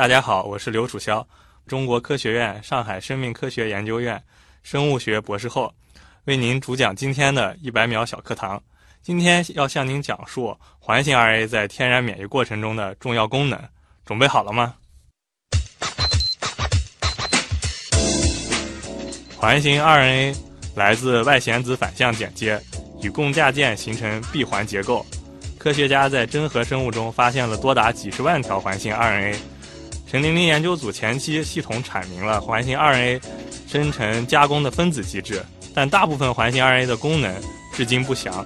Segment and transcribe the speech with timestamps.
[0.00, 1.22] 大家好，我是刘楚霄，
[1.66, 4.18] 中国科学院上海生命科学研究院
[4.62, 5.70] 生物学博士后，
[6.24, 8.58] 为您主讲今天的一百秒小课堂。
[9.02, 13.62] 今天要向您讲述环形 RNA 在天然免疫过程中的重要功能。
[14.06, 14.74] 准备好了吗？
[19.36, 20.34] 环形 RNA
[20.74, 22.58] 来自外显子反向剪接，
[23.02, 25.04] 以共价键形成闭环结构。
[25.58, 29.36] 科学家在真核生物中发现了多达几十万条环形 RNA。
[30.10, 33.22] 陈玲玲研究组前期系统阐明了环形 RNA
[33.68, 35.40] 生成加工的分子机制，
[35.72, 37.32] 但大部分环形 RNA 的功能
[37.72, 38.44] 至今不详。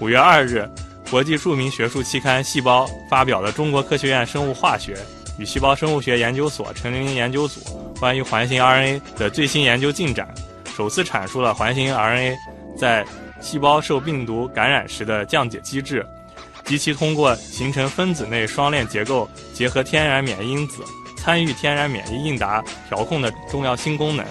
[0.00, 0.66] 五月二日，
[1.10, 4.96] 国际著名学术期刊《细胞》发表了中国科学院生物化学
[5.38, 7.60] 与细胞生物学研究所陈玲玲研究组
[8.00, 10.26] 关于环形 RNA 的最新研究进展，
[10.74, 12.34] 首次阐述了环形 RNA
[12.78, 13.04] 在
[13.42, 16.06] 细胞受病毒感染时的降解机制。
[16.64, 20.82] 及其通过形成分子内双链结构，结合天然免疫因子，
[21.16, 24.24] 参与天然免疫应答调控的重要新功能，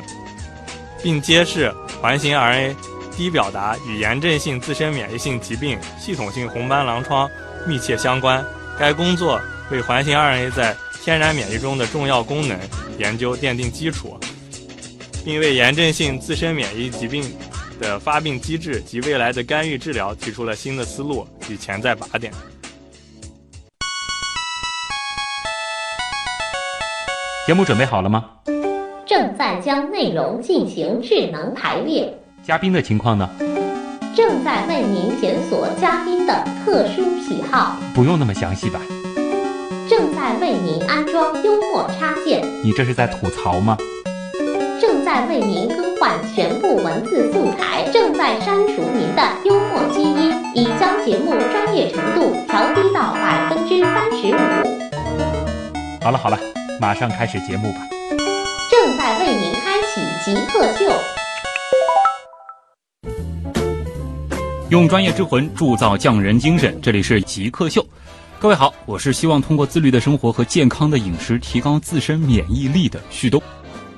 [1.02, 2.76] 并揭示环形 RNA
[3.16, 7.30] 低表达与炎症性自身免疫性疾病、系统性红斑狼疮
[7.68, 8.44] 密切相关。
[8.80, 9.40] 该工作
[9.70, 12.58] 为环形 RNA 在天然免疫中的重要功能
[12.98, 14.20] 研究奠定基础，
[15.24, 17.24] 并为炎症性自身免疫疾病。
[17.84, 22.32] 的发病机制及未来的干预治疗提出了新的思路与潜在靶点。
[27.46, 28.24] 节目准备好了吗？
[29.06, 32.18] 正在将内容进行智能排列。
[32.42, 33.30] 嘉宾的情况呢？
[34.16, 37.76] 正在为您检索嘉宾的特殊喜好。
[37.94, 38.80] 不用那么详细吧？
[39.90, 42.42] 正在为您安装幽默插件。
[42.64, 43.76] 你这是在吐槽吗？
[44.80, 54.38] 正在为您更换全部文字素材，正在删除您的幽默基因，已将节目专业程度调低到百分之三十五。
[56.02, 56.38] 好了好了，
[56.82, 57.88] 马上开始节目吧。
[58.70, 60.92] 正在为您开启极客秀，
[64.72, 66.78] 用专业之魂铸造匠人精神。
[66.82, 67.82] 这里是极客秀，
[68.42, 73.42] 各位好，我是希望通过自律的生活和健康的饮食提高自身免疫力的旭东。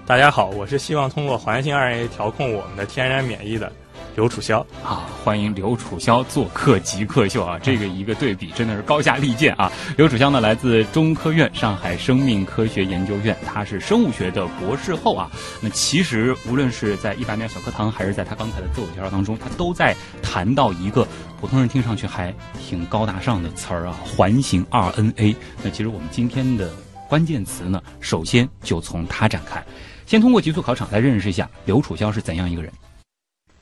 [0.08, 3.72] 大家好，我是希望通过环形 RNA 调控我们的天然免疫的
[4.16, 9.72] 刘楚潇啊，欢迎刘楚潇做客极客秀啊， 这个一个对比真的是高下立见啊。
[9.98, 15.28] 刘楚潇呢来自中科院上海生命科学研究院，他是生物学的博士后啊。
[15.60, 21.08] 那其实无论是在一百秒小课堂，还是在他刚才的自我介绍当中，他都在谈到一个
[21.42, 25.36] 普通人听上去还挺高大上的词儿啊，环形 RNA。
[25.64, 26.70] 那其实我们今天的
[27.10, 29.66] 关键词呢，首先就从它展开。
[30.06, 32.72] 先通过极速考场来认识一下刘楚萧是怎样一个人。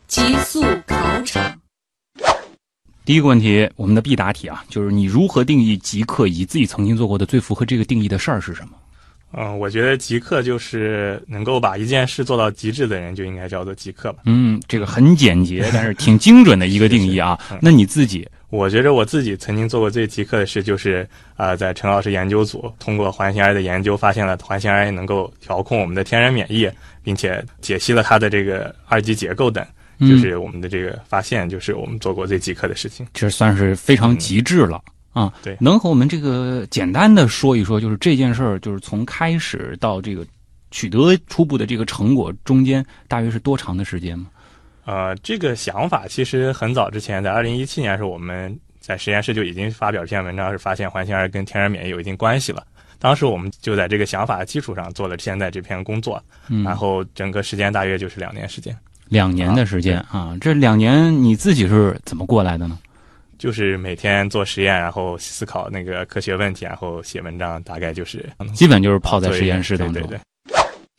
[0.07, 1.59] 极速考场，
[3.05, 6.27] 第一个问题，我们的必答题啊，就是你如何定义极客？
[6.27, 8.73] 以自己曾经做过的最符合这个定义的事儿是什么？
[9.35, 14.21] 嗯，我觉得极客就是能够把一件事做到极致的人，就应该叫做极客吧。
[14.25, 17.39] 嗯，这个很简洁，但是挺精准的一个定义啊。
[17.59, 18.27] 那你自己？
[18.53, 26.69] 我觉着我自己曾经做过最极客的事，就是啊，在陈老师研究组通过环形 RNA 的研究，发现了环形 RNA 能够调控我们的天然免疫，
[27.01, 29.65] 并且解析了它的这个二级结构等，
[30.01, 33.07] 就是我们的这个发现，就是我们做过最极客的事情。
[33.11, 34.79] 这算是非常极致了
[35.13, 35.33] 啊！
[35.41, 40.23] 对，能和我们这个简单的说一说，就是这件事儿，就是从开始到这个
[40.69, 44.27] 取得初步的这个成果中间，大约是多长的时间吗？
[44.85, 52.63] 呃，这个想法其实很早之前，在二零一七年时候，我们在实验室就已经发表这篇文章，是发现环形 RNA 跟天然免疫有一定关系了。
[52.99, 56.21] 当时我们就在这个想法的基础上做了现在这篇工作，
[56.63, 58.75] 然后整个时间大约就是两年时间。
[59.09, 62.79] 两年的时间啊，这两年你自己是怎么过来的呢？
[63.37, 70.01] 就是每天做实验，然后思考那个科学问题，然后写文章，大概就是基本就是泡在实验室当中。
[70.03, 70.19] 对对。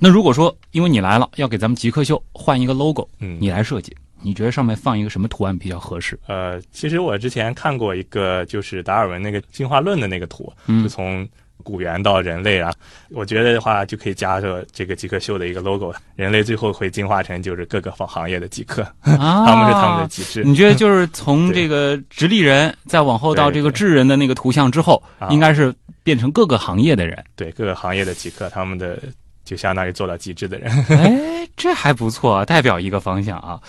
[0.04, 6.18] 那如果说因为你来了，要给咱们极客秀换一个 logo，嗯，你来设计，你觉得上面放一个什么图案比较合适？
[6.26, 11.26] 呃，其实我之前看过一个，就是达尔文那个进化论的那个图，嗯就从
[11.62, 12.70] 古猿到人类啊，
[13.12, 20.44] 我觉得的话就可以加上这个极客秀的一个 logo，人类最后会进化成就是各个方行业的极客，啊 他们是他们的极致。
[20.44, 28.98] 你觉得就是从这个直立人再往后到这个智人的那个图像之后，应该是变成各个行业的人，对各个行业的极客，他们的。
[29.44, 33.60] 就相当于做到极致的人， 哎，这还不错，代表一个方向啊。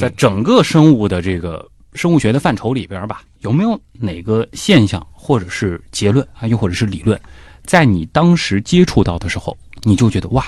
[0.00, 7.20] 在整个生物的这个生物学的范畴里边吧，有没有哪个现象或者是结论啊，又或者是理论，
[7.64, 10.44] 在你当时接触到的时候，你就觉得哇，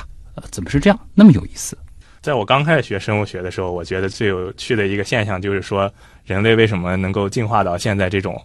[0.50, 1.76] 怎么是这样，那么有意思？
[2.20, 5.92] 在我刚开始学生物学的时候，我觉得最有趣的一个现象就是说，
[6.24, 8.40] 人类为什么能够进化到现在这种。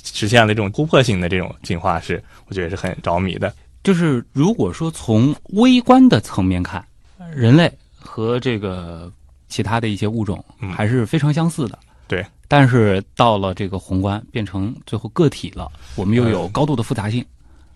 [0.00, 3.52] 实现了这种突破性的这种进化，是我觉得是很着迷的。
[3.82, 6.84] 就是如果说从微观的层面看，
[7.34, 9.10] 人类和这个
[9.48, 11.78] 其他的一些物种嗯还是非常相似的。
[12.06, 12.24] 对。
[12.50, 17.22] 但是到了这个宏观，变成最后个体了，我们又有嗯高度的复杂性。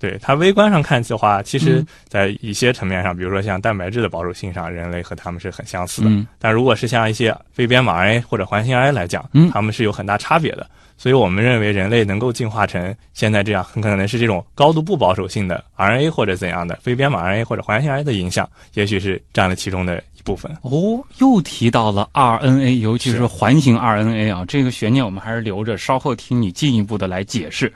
[0.03, 6.11] 对它微观上看的话，其实嗯，在一些层面上，比如说像蛋白质的保守性上，人类和它们是很相似的。
[6.11, 10.67] 嗯但如果是像一些非编码 RNA 或者环形 RNA 来讲，嗯它们是有很大差别的。
[10.99, 20.51] 所以我们认为人类能够进化成现在这样，很可能是这种高度不保守性的 RNA 或者怎样的非编码 RNA 或者环形 RNA 的影响，也许是占了其中的一部分。
[20.63, 27.73] 哦，又提到了 RNA，尤其是是环形 RNA 啊，这个悬念我们还是留着，稍后听你进一步的来解释。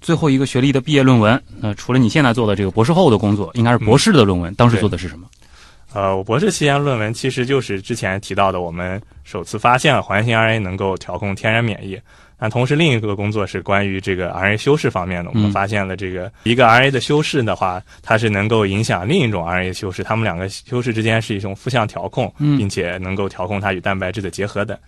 [0.00, 5.26] 最后一个学历的毕业论文，那、除了你现在做的这个博士后的工作，应该是博士的论文，当时做的是什么？
[5.94, 11.98] 呃，我博士期间论文其实就是之前提到的，我们首次发现了环形 RNA 能够调控天然免疫。
[12.40, 24.78] 那同时另一个工作是关于这个 RNA 修饰方面的，我们嗯发现了这个一个 RNA 的修饰的话，它是能够影响另一种 RNA 修饰，它们两个修饰之间是一种负向调控，嗯并且能够调控它与蛋白质的结合等。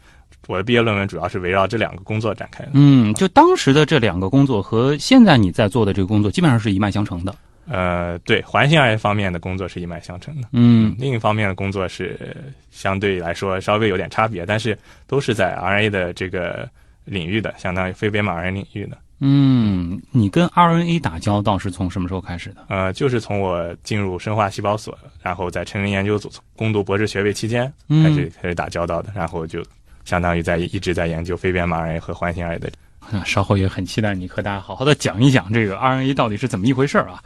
[0.48, 2.70] 我的毕业论文主要是围绕这两个工作展开的。
[2.75, 7.34] 嗯，就当时的这两个工作和现在你在做的这个工作基本上是一脉相承的。
[7.69, 10.48] 呃，对环形 RNA 方面的工作是一脉相承的。
[10.52, 14.76] 嗯另一方面的工作是呃相对来说稍微有点差别，但是
[15.06, 16.69] 都是在 RNA 的这个
[17.04, 18.98] 领域的，相当于非编码 RNA 领域的。
[19.20, 22.64] 嗯，你跟 RNA 打交道是从什么时候开始的？
[22.69, 29.62] 呃，就是从我进入生化细胞所，然后在成人研究组攻读博士学位期间嗯开始开始打交道的，然后就
[30.05, 32.73] 相当于在一直在研究非编码 RNA 和环形 RNA 的。
[33.12, 37.23] 啊 稍后也很期待你和大家好好的讲一讲这个 RNA 到底是怎么一回事儿啊。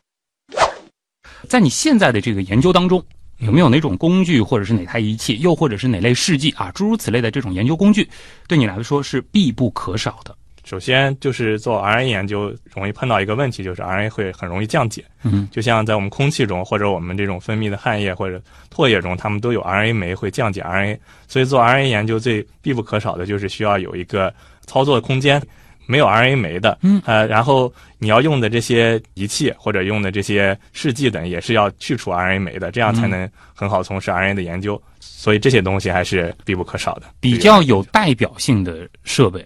[1.49, 3.05] 在你现在的这个研究当中，
[3.39, 8.09] 有没有哪种工具，或者是哪台仪器，又或者是哪类试剂啊，诸如此类的这种研究工具，
[8.49, 10.35] 对你来说是必不可少的？
[10.65, 15.05] 首先就是做 RNA 研究容易碰到一个问题，就是 RNA 会很容易降解。
[15.23, 18.41] 嗯就像在我们空气中，或者我们这种分泌的汗液或者
[18.75, 20.99] 唾液中，它们都有 RNA 酶会降解 RNA。
[21.29, 24.33] 所以做 RNA 研究最必不可少的就是需要有一个
[24.67, 25.41] 操作空间，
[25.87, 34.81] 没有 RNA 酶的，嗯呃，然后你要用的这些仪器或者用的这些试剂等，也是要去除 RNA 酶的，这样才能很好从事 RNA 的研究。
[34.99, 37.03] 所以这些东西还是必不可少的。
[37.21, 39.45] 比较有代表性的设备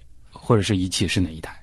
[0.49, 1.55] 或者是仪器是哪一台？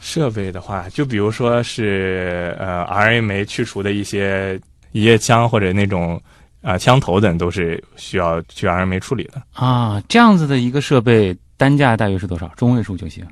[0.00, 4.60] 设备的话，就比如说是呃 RNA 酶去除的一些
[4.90, 6.20] 一液枪或者那种
[6.60, 9.40] 呃枪头等，都是需要去 RNA 酶处理的。
[9.52, 12.48] 啊，这样子的一个设备单价大约是多少？
[12.56, 13.24] 中位数就行，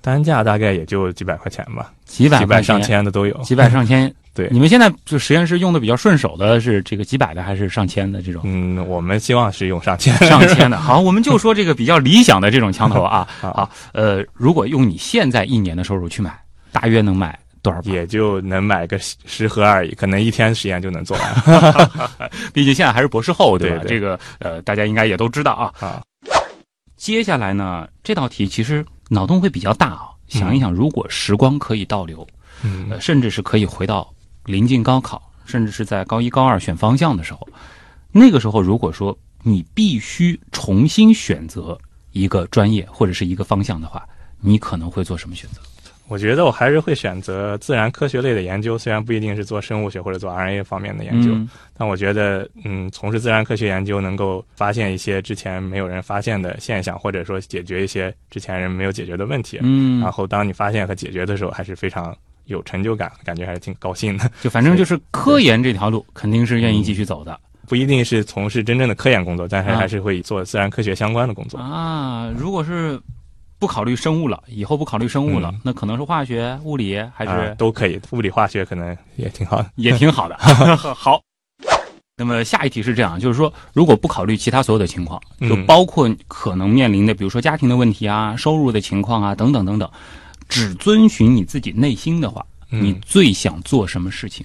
[0.00, 3.36] 单价大概也就几百块钱吧，几百几百上，千的都有。
[3.42, 4.12] 几百上千。
[4.32, 8.42] 对你们现在就实验室用的比较顺手的是这个几百的还是上千的这种？
[8.44, 10.14] 嗯，我们希望是用上千。
[10.18, 10.78] 上千的。
[10.80, 13.26] 好，我们就说这个比较理想的这种枪头 啊。
[13.40, 16.32] 好好，呃，如果用你现在一年的收入去买，
[16.70, 17.80] 大约能买多少？
[17.82, 21.90] 也就能买个十十盒而已，可能一天实验就能做完
[22.54, 23.78] 毕竟现在还是博士后，对吧？
[23.78, 25.74] 对对这个呃，大家应该也都知道啊。
[25.80, 26.00] 啊。
[26.96, 30.08] 接下来呢，这道题其实脑洞会比较大啊。
[30.28, 32.24] 想一想，如果时光可以倒流，
[32.62, 34.08] 嗯呃，甚至是可以回到
[34.44, 37.48] 临近高考，甚至是在高一、高二选方向的时候，
[38.12, 41.76] 那个时候如果说你必须重新选择
[42.12, 44.08] 一个专业或者是一个方向的话，
[44.40, 45.60] 你可能会做什么选择？
[46.10, 59.60] 我觉得我还是会选择自然科学类的研究，虽然不一定是做生物学或者做 RNA 方面的研究，嗯但我觉得，嗯，从事自然科学研究能够发现一些之前没有人发现的现象，或者说解决一些之前人没有解决的问题。
[59.62, 62.14] 嗯然，后当你发现和解决的时候，还是非常
[62.46, 64.28] 有成就感，感觉还是挺高兴的。
[64.42, 67.38] 就反正就是科研这条路肯定是愿意继续走的。
[67.68, 71.56] 不一定是从事真正的科研工作，但是啊还是会做自然科学相关的工作。
[71.56, 73.00] 啊，如果是
[73.60, 79.70] 不考虑生物了，以后不考虑生物了，嗯那可能是化学、物理，还啊是都可以，物理化学可能也挺好的。
[79.76, 80.36] 也挺好的。
[80.96, 81.20] 好，
[82.16, 89.88] 那么下一题是这样，就是说，如果不考虑其他所有的情况，嗯就包括可能面临的，比如说家庭的问题啊、收入的情况啊等等等等，
[90.48, 94.44] 只遵循你自己内心的话，你嗯，最想做什么事情？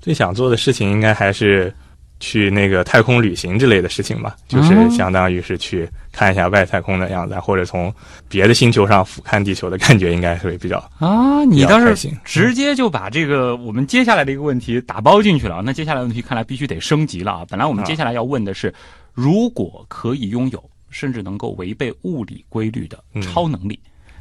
[0.00, 1.74] 最想做的事情应该还是
[2.20, 7.92] 去那个太空旅行之类的事情吧，就是哦相当于是去看一下外太空的样子，或者从
[8.28, 12.10] 别的星球上俯瞰地球的感觉，应该会比较啊，你倒是。
[12.24, 15.62] 直接就把这个我们接下来的一个问题打包进去了。
[15.64, 17.46] 那接下来问题看来必须得升级了啊！
[17.48, 18.72] 本来我们啊接下来要问的是，
[19.14, 23.80] 如果可以拥有甚至能够违背物理规律的嗯超能力，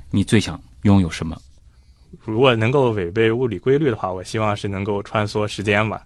[0.09, 1.37] 你最想拥有什么？
[2.25, 6.01] 如果能够违背物理规律的话，我希望是能够穿梭时间吧，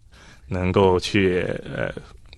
[0.53, 1.45] 能够去
[1.75, 1.91] 呃，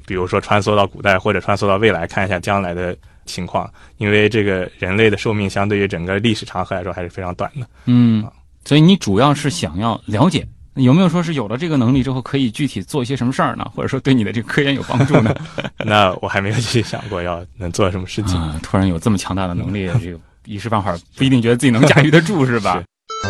[0.07, 7.67] 比如说穿梭到古代或者穿梭到未来，看一下将来的情况，因为这个人类的寿命相对于整个历史长河来说还是非常短的。
[7.85, 8.25] 嗯，
[8.63, 10.47] 所以你主要是想要了解。
[10.75, 13.65] 有没有说是有了这个能力之后，可以具体做一些什么事儿呢？
[13.73, 15.33] 或者说对你的这个科研有帮助呢？
[15.85, 18.37] 那我还没有去想过要能做什么事情。
[18.37, 22.83] 啊，突然有这么强大的能力， 这个一时半会儿不一定觉得自己能驾驭得住，是吧？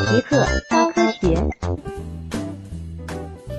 [0.10, 2.14] 极客高科学。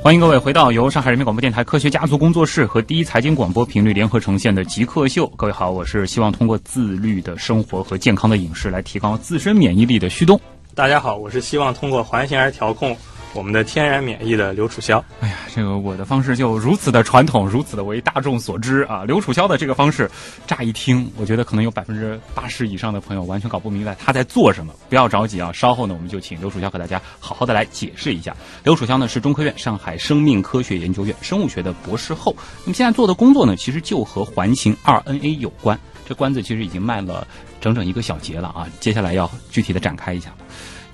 [0.07, 5.27] 欢迎各位回到由上海人民广播电台科学家族工作室和第一财经广播频率联合呈现的《极客秀》。
[5.35, 10.41] 各位好，我是希望通过自律的生活和健康的饮食来提高自身免疫力的旭东。
[10.77, 12.97] 大家好，我是希望通过环形而调控
[13.37, 15.03] 我们的天然免疫的刘楚霄。
[15.21, 19.05] 哎呀，这个我的方式就如此的传统，如此的为大众所知啊！
[19.05, 20.11] 刘楚霄的这个方式，
[20.47, 24.73] 乍一听，我觉得可能有百分之八十以上的朋友完全搞不明白他在做什么。
[24.89, 28.35] 不要着急啊，稍后呢，我们就请刘楚霄和大家好好的来解释一下。
[28.65, 35.79] 刘楚霄呢是中科院上海生命科学研究院生物学的博士后，那么现在做的工作呢，其实就和环形 RNA 有关。
[36.09, 37.27] 这关子其实已经卖了
[37.61, 40.33] 整整一个小节了啊，接下来要具体的展开一下。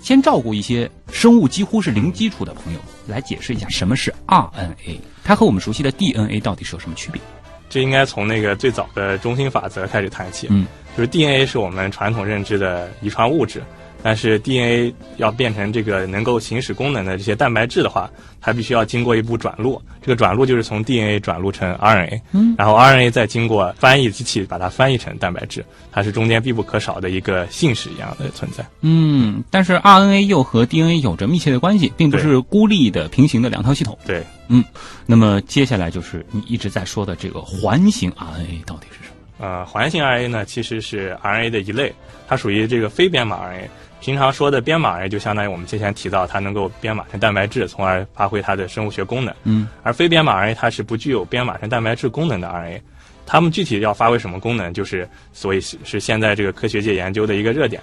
[0.02, 7.22] 先照顾一些生物几乎是零基础的朋友，来解释一下什么是 RNA，它和我们熟悉的 DNA 到底是有什么区别？
[7.70, 10.48] 这应该从那个最早的中心法则开始谈起。
[10.50, 10.66] 嗯，
[10.96, 13.62] 就是 DNA 是我们传统认知的遗传物质，
[14.02, 19.80] 但是 DNA 要变成这个能够行使功能的这些蛋白质的话，它必须要经过一步转录。
[20.00, 28.66] 这个转录就是从 DNA 转录成 RNA，嗯，然后 RNA 再经过翻译机器把它翻译成蛋白质，它是中间必不可少的一个信使一样的存在。
[28.80, 33.96] 嗯，但是 RNA 又和 DNA 有着密切的关系，并不是孤立的平行的两套系统。
[34.04, 34.64] 对，嗯
[35.06, 39.46] 那么接下来就是你一直在说的这个环形 RNA 到底是什么？
[39.46, 41.92] 呃，环形 RNA 呢其实是 RNA 的一类，
[42.26, 43.68] 它属于这个非编码 RNA。
[44.02, 49.32] 平常说的编码 RNA 就相当于我们之前提到，它能够编码成蛋白质，从而发挥它的生物学功能。
[49.44, 52.80] 嗯，而非编码 RNA 它是不具有编码成蛋白质功能的 RNA。
[53.24, 57.80] 它们具体要发挥什么功能，就是所以是是现在这个科学界研究的一个热点。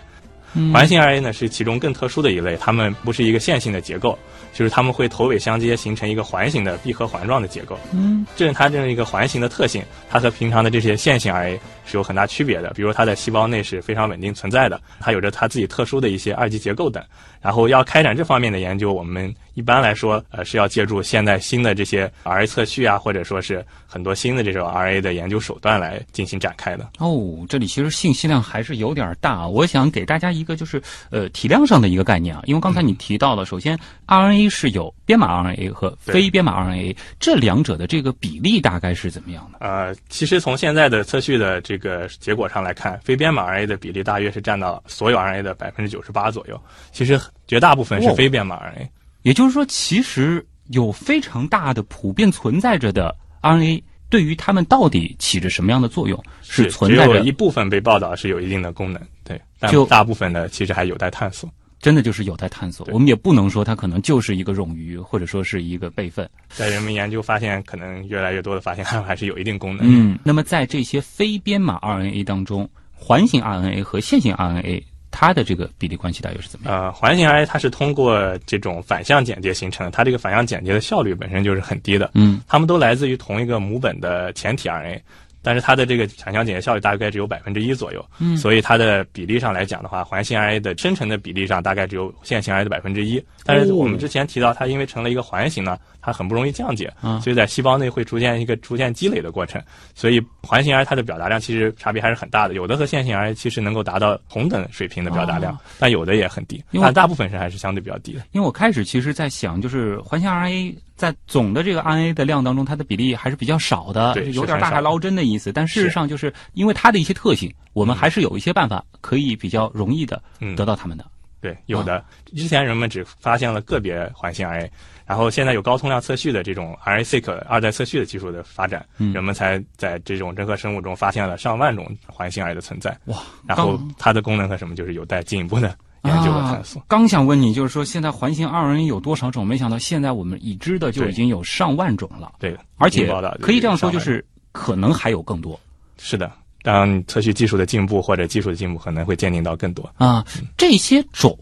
[0.56, 4.18] 嗯环形 RNA 呢是其中更特殊的一类，它们不是一个线性的结构，
[4.52, 7.80] 就是它们会头尾相接，形成一个环形的闭合环状的结构。
[7.94, 11.60] 嗯，这是它这样一个环形的特性，它和平常的这些线性 RNA
[11.90, 12.70] 是有很大区别的。
[12.76, 17.04] 比如它在细胞内是非常稳定存在的，它有着它自己特殊的一些二级结构等。
[17.42, 26.90] 然后要开展这方面的研究，我们一般来说呃是要借助现在新的这些 RNA 测序啊，或者说是很多新的这种 RNA 的研究手段来进行展开的。
[27.00, 29.48] 哦，这里其实信息量还是有点大。
[29.48, 30.82] 我想给大家一个就是
[31.12, 39.66] 呃体量上的一个概念啊，因为刚才你提到了，首先 RNA 是有编码 RNA 和非编码 RNA，这两者的这个比例大概是怎么样的？
[39.66, 46.62] 呃，其实从现在的测序的这个结果上来看，非编码 RNA 的比例大约是占到所有 RNA 的百分之九十八左右。
[46.92, 48.88] 其实绝大部分是哦非编码 RNA。
[49.24, 61.50] 也就是说，其实有非常大的普遍存在着的 RNA，对于它们到底起着什么样的作用，是存在着一部分被报道是有一定的功能，对，但就大部分的其实还有待探索。
[61.80, 62.88] 真的就是有待探索。
[62.92, 66.30] 我们也不能说它可能就是一个冗余，或者说是一个备份。
[66.50, 69.86] 在人们研究发现，可能越来越多的发现它们还是有一定功能。
[69.88, 76.84] 嗯，那么在这些非编码 RNA 当中，环形 RNA 和线性 RNA 它的这个比例关系大约是怎么样？
[76.84, 82.12] 呃，环形 RNA 它是通过这种反向剪接形成的，它这个反向剪接的效率本身就是很低的。
[82.14, 85.00] 嗯它们都来自于同一个母本的前体 RNA，
[85.42, 93.24] 但是它的这个反向剪接效率大概只有百分之一左右，嗯所以它的比例上来讲的话，环形 RNA 的生成的比例上大概只有线性 RNA 的百分之一。
[93.46, 99.62] 但是我们之前提到，它因为成了一个环形呢，它很不容易降解，啊所以在细胞内会出现一个逐渐积累的过程。
[99.96, 108.22] 所以环形 RNA 它的表达量其实差别还是很大的，有的和线性 RNA 其实能够达到同等水平的表达量，哦但有的也很低，但大部分是还是相对比较低的。
[108.32, 115.50] 因为我开始其实在想，就是环形 RNA 在总的这个 RNA 的量当中，它的比例还是比较少的，对有点大海捞针的意思。
[115.50, 121.06] 但事实上，就是因为它的一些特性，我们还是有一些办法可以比较容易的嗯得到它们的。
[121.40, 122.04] 对，有的。
[122.36, 124.70] 之前人们只发现了个别环形 RNA，
[125.06, 132.92] 然后现在有高通量测序的这种 RNA-seq 二代测序的技术的发展，嗯人们才在这种真核生物中发现了上万种环形 RNA 的存在。
[133.06, 136.86] 哇，然后它的功能和什么，就是有待进一步的研究和探索啊。。
[136.88, 139.46] 刚想问你，就是说现在环形 RNA 有多少种？
[139.46, 145.60] 没想到现在我们已知的就已经有上万种了，对，而且可以这样说，就是可能还有更多
[145.98, 146.32] 是的。
[146.64, 149.90] 当测序技术的进步或者技术的进步，可能会鉴定到更多。
[149.98, 150.26] 啊。
[150.58, 151.38] 这些种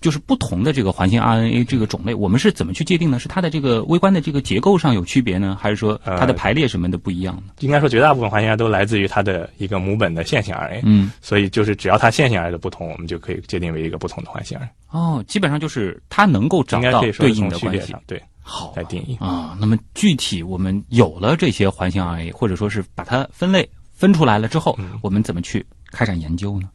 [0.00, 3.18] 就是不同的这个环形 RNA 这个种类，我们是怎么去界定呢？
[3.18, 7.52] 是它的这个微观的这个结构上有区别呢，还是说它的呃排列什么的不一样呢？
[7.60, 14.68] 应该说，绝大部分环形 RNA 都来自于它的一个母本的线性 RNA，、嗯，所以就是只要它线性 RNA 的不同，我们就可以界定为一个不同的环形 RNA。
[14.90, 18.02] 哦，基本上就是它能够找到对应的关系从序列上。
[18.06, 19.16] 对好来定义。
[19.20, 23.68] 啊，那么具体我们有了这些环形 RNA，或者说是把它分类
[24.02, 26.68] 分出来了之后，嗯我们怎么去开展研究呢？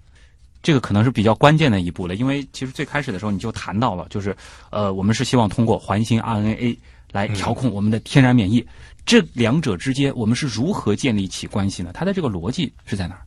[0.63, 4.34] 这个可能是比较关键的一步了，因为其实最开始的时候你就谈到了，就是
[4.69, 6.77] 呃，我们是希望通过环形 RNA
[7.12, 8.65] 来调控我们的天然免疫，
[9.05, 11.91] 这两者之间我们是如何建立起关系呢？
[11.93, 13.22] 它的这个逻辑是在哪儿？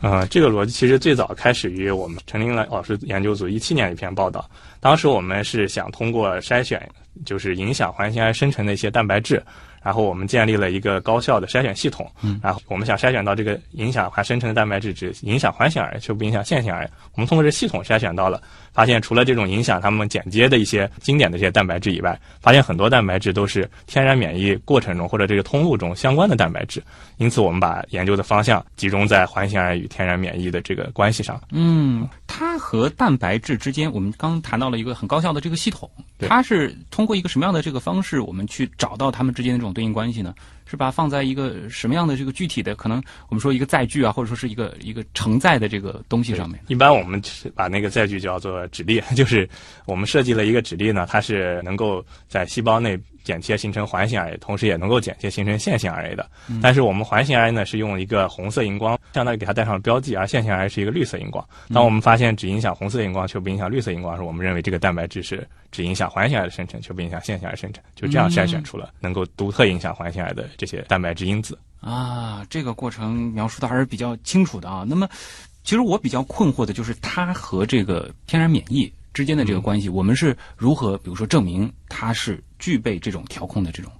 [0.00, 4.48] 呃，这个逻辑其实最早开始于我们陈林来老师研究组一七年一篇报道。
[4.78, 6.88] 当时我们是想通过筛选，
[7.24, 9.42] 就是影响环形癌生成的一些蛋白质，
[9.86, 12.10] 然后我们建立了一个高效的筛选系统。
[12.20, 16.90] 嗯然后我们想筛选到这个影响环生成的蛋白质只影响环形癌，却不影响线性癌。
[17.14, 18.42] 我们通过这系统筛选到了，
[18.76, 26.82] 发现除了这种影响他们剪接的一些经典的这些蛋白质以外，发现很多蛋白质都是天然免疫过程中或者这个通路中相关的蛋白质。
[27.16, 31.40] 因此，我们把研究的方向集中在环形癌与天然免疫的这个关系上。
[31.52, 35.90] 嗯，它和蛋白质之间，我们刚谈到了一个很高效的这个系统，
[36.28, 40.34] 它是通过一个什么样的这个方式，我们去找到它们之间的这种对应关系呢？
[40.66, 46.60] 是把它放在一个什么样的这个具体的，可能我们说一个载具啊，或者说是一个一个承载的这个东西上面？
[46.66, 47.22] 一般我们
[47.54, 49.48] 把那个载具叫做指粒， 就是
[49.86, 56.30] 我们设计了一个指粒呢，它是能够在细胞内剪切形成环形 RNA，同时也能够剪切形成线性 RNA 的。
[56.62, 61.44] 但是我们环形 RNA 呢是用一个红色荧光，相当于给它带上了标记，而线性 RNA 是一个绿色荧光。
[61.74, 71.58] 当我们发现只影响红色荧光却不影响绿色荧光的时，候，我们认为这个蛋白质是只影响环形癌的生成，却不影响线性癌生成，就这样筛选出了能够独特影响环形癌的这些蛋白质因子。
[71.80, 74.84] 啊，这个过程描述的还是比较清楚的啊。
[74.88, 75.08] 那么，
[75.64, 83.90] 其实我比较困惑的就是它和这个天然免疫之间的这个关系，我们是如何，比如说证明它是具备这种调控的这种？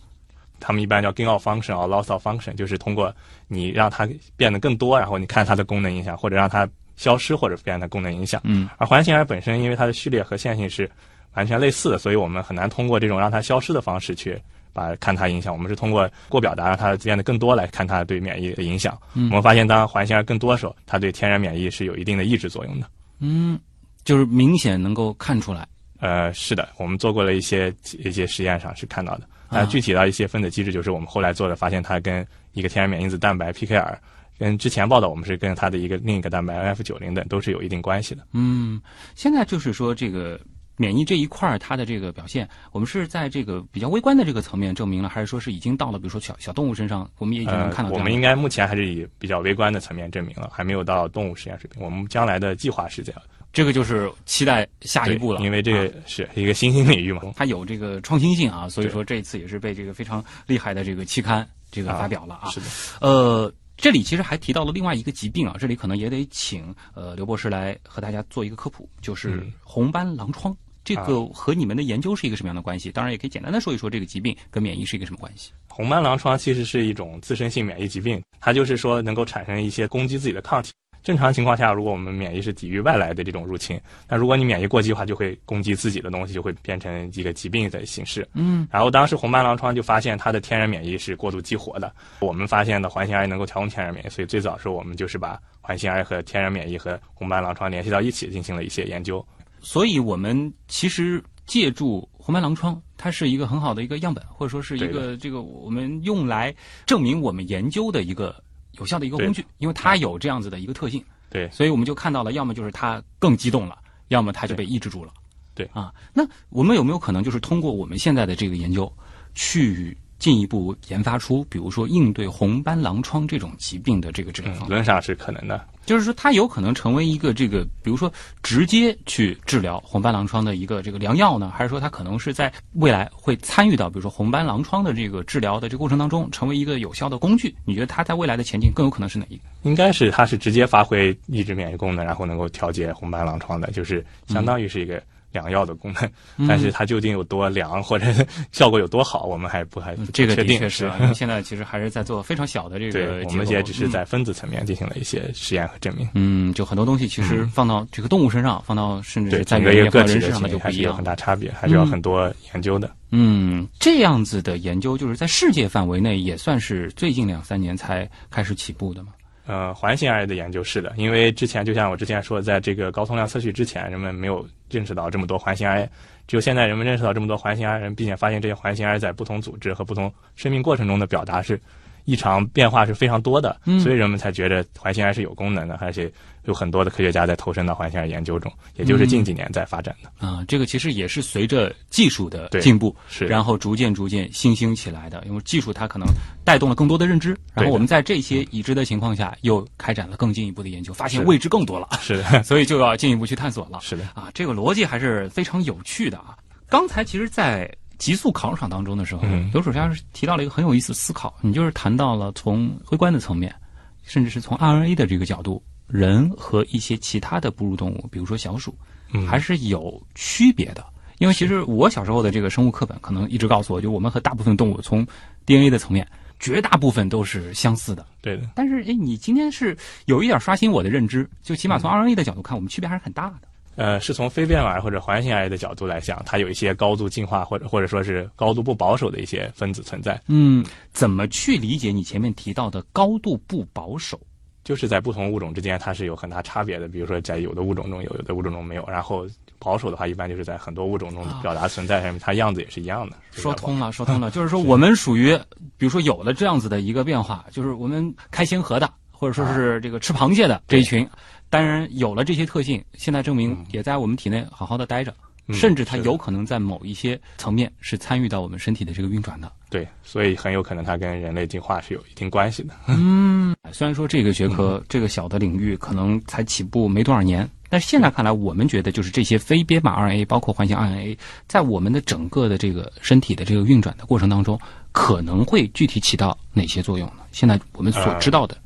[0.58, 3.14] 他们一般叫 gain of function 或 loss of function，就是通过
[3.46, 8.40] 你让它变得更多，然后你看它的功能影响，或者让它消失或者变它功能影响。
[8.44, 10.90] 嗯而环形癌本身因为它的序列和线性是
[11.34, 14.40] 完全类似的，所以我们很难通过这种让它消失的方式去
[14.72, 15.52] 把看它影响。
[15.52, 18.98] 我们是通过过表达让它变得更多来看它对免疫的影响。
[19.12, 22.88] 嗯我们发现，当环形癌更多的时候，它对天然免疫是有一定的抑制作用的。
[23.18, 23.60] 嗯，
[24.04, 25.68] 就是明显能够看出来。
[26.00, 29.28] 呃，是的，我们做过了一些一些实验上是看到的。
[29.48, 33.96] 但啊具体到一些分子机制，就是我们后来做的，发现它跟一个天然免疫因子蛋白 PKR，
[34.38, 38.26] 跟之前报道我们是跟它的一个另一个蛋白 NF 九零等都是有一定关系的。
[38.32, 38.80] 嗯，
[39.14, 40.40] 现在就是说这个
[40.76, 51.80] 免疫这一块儿它的这个表现，我们是在这个比较微观的这个层面证明了，还是说是已经到了比如说小小动物身上，我们也已经能呃看到我们应该目前还是以比较微观的层面证明了，还没有到动物实验水平。
[51.82, 57.22] 我们将来的计划是这样，这个就是期待下一步了，因为这啊个是一个新兴领域嘛。
[57.34, 62.50] 它有这个创新性啊，所以说这一次也是被这个非常厉害的这个期刊这个发表了啊。
[62.50, 62.66] 是的，
[63.00, 70.54] 呃，这里其实还提到了另外一个疾病啊，这里可能也得请呃刘博士来和大家做一个科普，就是嗯红斑狼疮。
[70.84, 72.92] 这个和你们的研究是一个什么样的关系？
[72.92, 75.50] 当然也可以简单的说一说这个疾病跟免疫是一个什么关系。
[75.66, 80.70] 红斑狼疮其实是一种自身性免疫疾病，它就是说能够产生一些攻击自己的抗体。
[81.06, 88.28] 正常情况下，如果我们免疫是抵御外来的这种入侵，那如果你免疫过激的话，就会攻击自己的东西，就会变成一个疾病的形式。
[88.34, 99.24] 嗯然后当时红斑狼疮就发现它的天然免疫是过度激活的，我们发现的环形癌能够调控天然免疫，所以最早时候我们就是把环形癌和天然免疫和红斑狼疮联系到一起进行了一些研究。
[99.60, 106.52] 所以我们其实借助红斑狼疮，它是一个很好的一个样本，或者说是一个这个我们用来
[106.84, 108.42] 证明我们研究的一个
[108.78, 111.02] 有效的一个工具，因为它有这样子的一个特性。
[111.28, 113.76] 对所以我们就看到了，要么就是它更激动了，
[114.08, 115.12] 要么它就被抑制住了。
[115.54, 118.90] 对啊，那我们有没有可能就是通过我们现在的这个研究，
[119.34, 124.66] 去进一步研发出，比如说应对红斑狼疮这种疾病的这个治疗嗯，方法？
[124.66, 125.60] 理论上是可能的。
[125.84, 137.54] 就是说，它有可能成为一个这个，比如说直接去治疗红斑狼疮的一个这个良药呢，还是说它可能是在未来会参与到，比如说红斑狼疮的这个治疗的这个过程当中，成为一个有效的工具？
[137.64, 139.42] 你觉得它在未来的前景更有可能是哪一个？
[139.62, 145.00] 应该是它是直接发挥抑制免疫功能，然后能够调节红斑狼疮的，就是相当于是一个
[145.36, 146.02] 良药的功能。
[146.38, 148.06] 嗯但是它究竟有多良或者
[148.52, 150.54] 效果有多好，我们还不还不这个确定。
[150.54, 156.08] 的确是啊， 因为现在其实还是在做非常小的这个对，我们也只是嗯在分子层面进行了一些实验和证明。
[156.14, 161.06] 嗯，就很多东西其实放到这个动物身上，放到甚至对，是在整个一个个人身上的就不一样情还是有很。
[161.06, 162.90] 大差别，还是要很多研究的。
[163.12, 169.10] 嗯，这样子的研究就是在世界范围内也算是最近两三年才开始起步的嘛。
[169.46, 175.88] 呃，环形 I 的研究是的，因为之前就像我之前说，在这个高通量测序之前，人们没有认识到这么多环形 I，，
[176.26, 181.60] 只有现在人们认识到这么多环形癌人，并且发现这些环形 I 在不同组织和不同生命过程中的表达是
[182.06, 186.10] 异常变化是非常多的，嗯所以人们才觉得环形癌是有功能的，而且
[186.44, 190.26] 有很多的科学家在投身到环形癌研究中，也就是近几年在发展的。
[190.26, 195.22] 啊、这个其实也是随着技术的进步，是然后逐渐逐渐新兴起来的。
[195.26, 196.06] 因为技术它可能
[196.44, 203.80] 带动了更多的认知，然后我们在这些已知的情况下，又开展了更进一步的研究，发现未知更多了，是的， 所以就要进一步去探索了。
[203.82, 206.36] 是的，啊，这个逻辑还是非常有趣的啊。
[206.68, 213.54] 刚才其实，在极速考场当中的时候，嗯刘主先生提到了一个很有意思的思考，你就是谈到了从微观的层面，
[214.02, 218.76] 甚至是从 RNA 的这个角度，人和一些其他的哺乳动物，比如说小鼠，
[219.12, 220.84] 嗯还是有区别的。
[221.18, 225.06] 因为其实我小时候的这个生物课本可能一直告诉我，就我们和大部分动物从
[225.46, 226.06] DNA 的层面，
[226.38, 228.04] 绝大部分都是相似的。
[228.20, 228.42] 对的。
[228.54, 233.48] 但是，哎，你今天是有一点刷新我的认知，就起码嗯从 RNA 的角度看，我们区别还是很大的。
[233.76, 244.18] 呃，是从非变癌或者环形癌的角度来讲，它有一些高度进化或者或者说是高度不保守的一些分子存在，嗯，怎么去理解你前面提到的高度不保守？
[244.64, 246.88] 就是在不同物种之间它是有很大差别的。
[246.88, 248.84] 比如说在有的物种中有，有的物种中没有。
[248.88, 249.24] 然后
[249.60, 253.16] 保守的话，一般就是在很多物种中表达存在上面，它样子也是一样的。
[253.30, 255.38] 说通了，说通了，就是说我们属于，
[255.76, 261.08] 比如说有了这样子的一个变化，就是我们开星河的，或者说是这个吃螃蟹的这一群，
[261.48, 265.14] 当然有了这些特性，现在证明也在我们体内好好的待着，
[265.48, 269.50] 嗯甚至它有可能在某一些层面是参与到我们身体的这个运转的。
[269.70, 272.74] 对，所以很有可能它跟人类进化是有一定关系的。
[272.88, 284.58] 嗯虽然说这个学科、这个小的领域可能才起步没多少年，但是现在看来，我们觉得就是这些非编码 RNA，包括环形 RNA，在我们的整个的这个身体的这个运转的过程当中，
[284.92, 287.22] 可能会具体起到哪些作用呢？
[287.32, 288.56] 现在我们所知道的，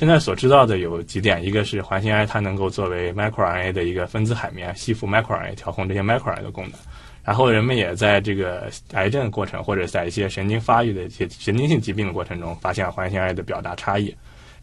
[0.00, 6.72] 现在所知道的有几点，一个是环形癌它能够作为 microRNA 的一个分子海绵，吸附 microRNA 调控这些 microRNA 的功能。
[7.22, 14.06] 然后人们也在这个癌症过程或者在一些神经发育的一些神经性疾病的过程中，发现环形 i 的表达差异。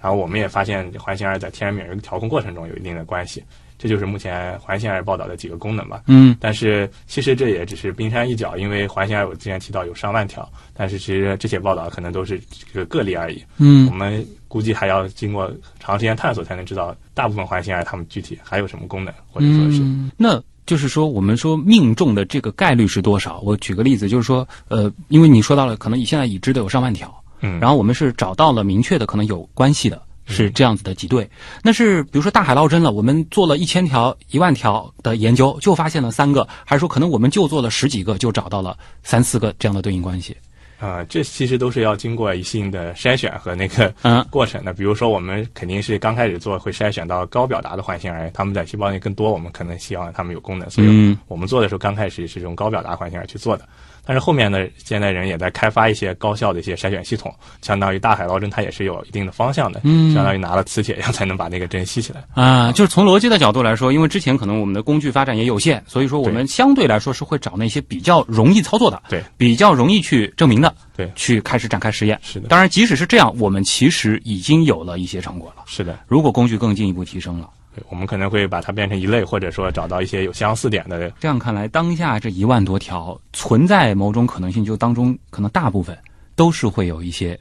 [0.01, 3.43] 然后我们也发现环形 i 在天然免疫调控过程中有一定的关系。
[3.77, 6.03] 这就是目前环形癌报道的几个功能吧。
[6.07, 12.39] 嗯但是其实这也只是冰山一角，因为环形癌我之前提到有上万条，但是其实这些报道可能都是
[12.73, 13.43] 这个个例而已。
[13.57, 23.39] 嗯我们估计还要经过长时间探索才能知道大部分环形癌它们具体还有什么功能，或者说是、嗯，那就是说，我们说命中的这个概率是多少？
[23.39, 31.27] 我举个例子，就是说，呃，因为你说到了，可能以现在已知的有上万条，嗯，然后我们是找到了明确的可能有关系的，是这样子的几对。
[31.63, 40.37] 那是比如说大海捞针了，我们做了一千条、一万条的研究，就发现了三个，还是说可能我们就做了十几个，就找到了三四个这样的对应关系？
[40.79, 44.71] 啊、这其实都是要经过一定的筛选和那个嗯 过程的。
[44.73, 53.67] 比如说，我们肯定是刚开始做会筛选到高表达的环形癌，他们在细胞内更多，我们可能希望它们有功能，所以嗯我们做的时候刚开始是用高表达环形癌去做的。
[54.07, 62.23] 但是后面呢，现在人也在开发一些高效的一些筛选系统，相当于大海捞针，它也是有一定的方向的，嗯相当于拿了磁铁一样才能把那个针吸起来。
[62.33, 72.17] 啊，就是从逻辑的角度来说，因为之前可能我们的工具发展也有限，所以说我们相对来说是会找那些比较容易操作的，对，比较容易去证明的，对去开始展开实验。
[72.23, 75.63] 是的当然，即使是这样，我们其实已经有了一些成果了。
[75.65, 75.99] 是的。
[76.07, 77.56] 如果工具更进一步提升了，对，
[77.89, 81.09] 我们可能会把它变成一类，或者说找到一些有相似点的。
[81.19, 85.97] 这样看来，当下这一万多条存在某种可能性，就当中可能大部分
[86.35, 87.39] 都是会有一些，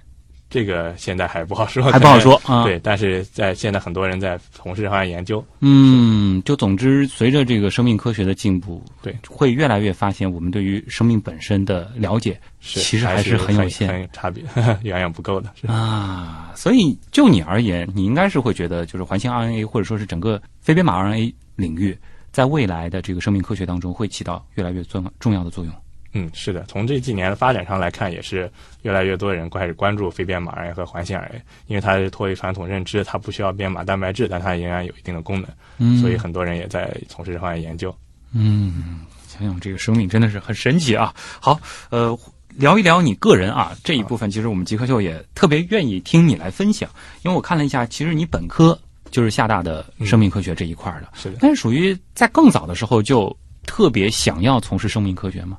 [0.49, 2.63] 这个现在还不好说，还不好说啊。
[2.65, 14.43] 对，但是在现在很多人在从事这方面研究，嗯，就总之，随着这个生命科学的进步，对，会越来越发现我们对于生命本身的了解是其实还是很有限很有差别，
[14.83, 15.51] 远远不够的。
[15.61, 16.53] 是啊。
[16.55, 21.99] 所以就你而言，你应该是会觉得，就是环形 RNA 或者说是整个非编码 RNA 领域，
[22.31, 25.75] 在未来的这个生命科学当中会起到越来越重重要的作用。
[26.19, 28.51] 嗯，是的，从这几年的发展上来看，也是
[28.83, 37.95] 越来越多人开始关注非编码 RNA 和环形 RNA，因为它是脱离传统认知，它不需要编码蛋白质，但它仍然有一定的功能，嗯所以很多人也在从事这方面研究。
[38.33, 41.15] 嗯，想想这个生命真的是很神奇啊。
[41.41, 42.19] 好，呃，
[42.55, 46.89] 聊一聊你个人啊这一部分，其实我们极客秀也特别愿意听你来分享，
[47.23, 48.79] 因为我看了一下，其实你本科
[49.11, 53.35] 就是厦大的生命科学这一块儿的，是的，但是属于在更早的时候就
[53.67, 55.57] 特别想要从事生命科学吗？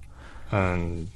[0.52, 1.08] 嗯，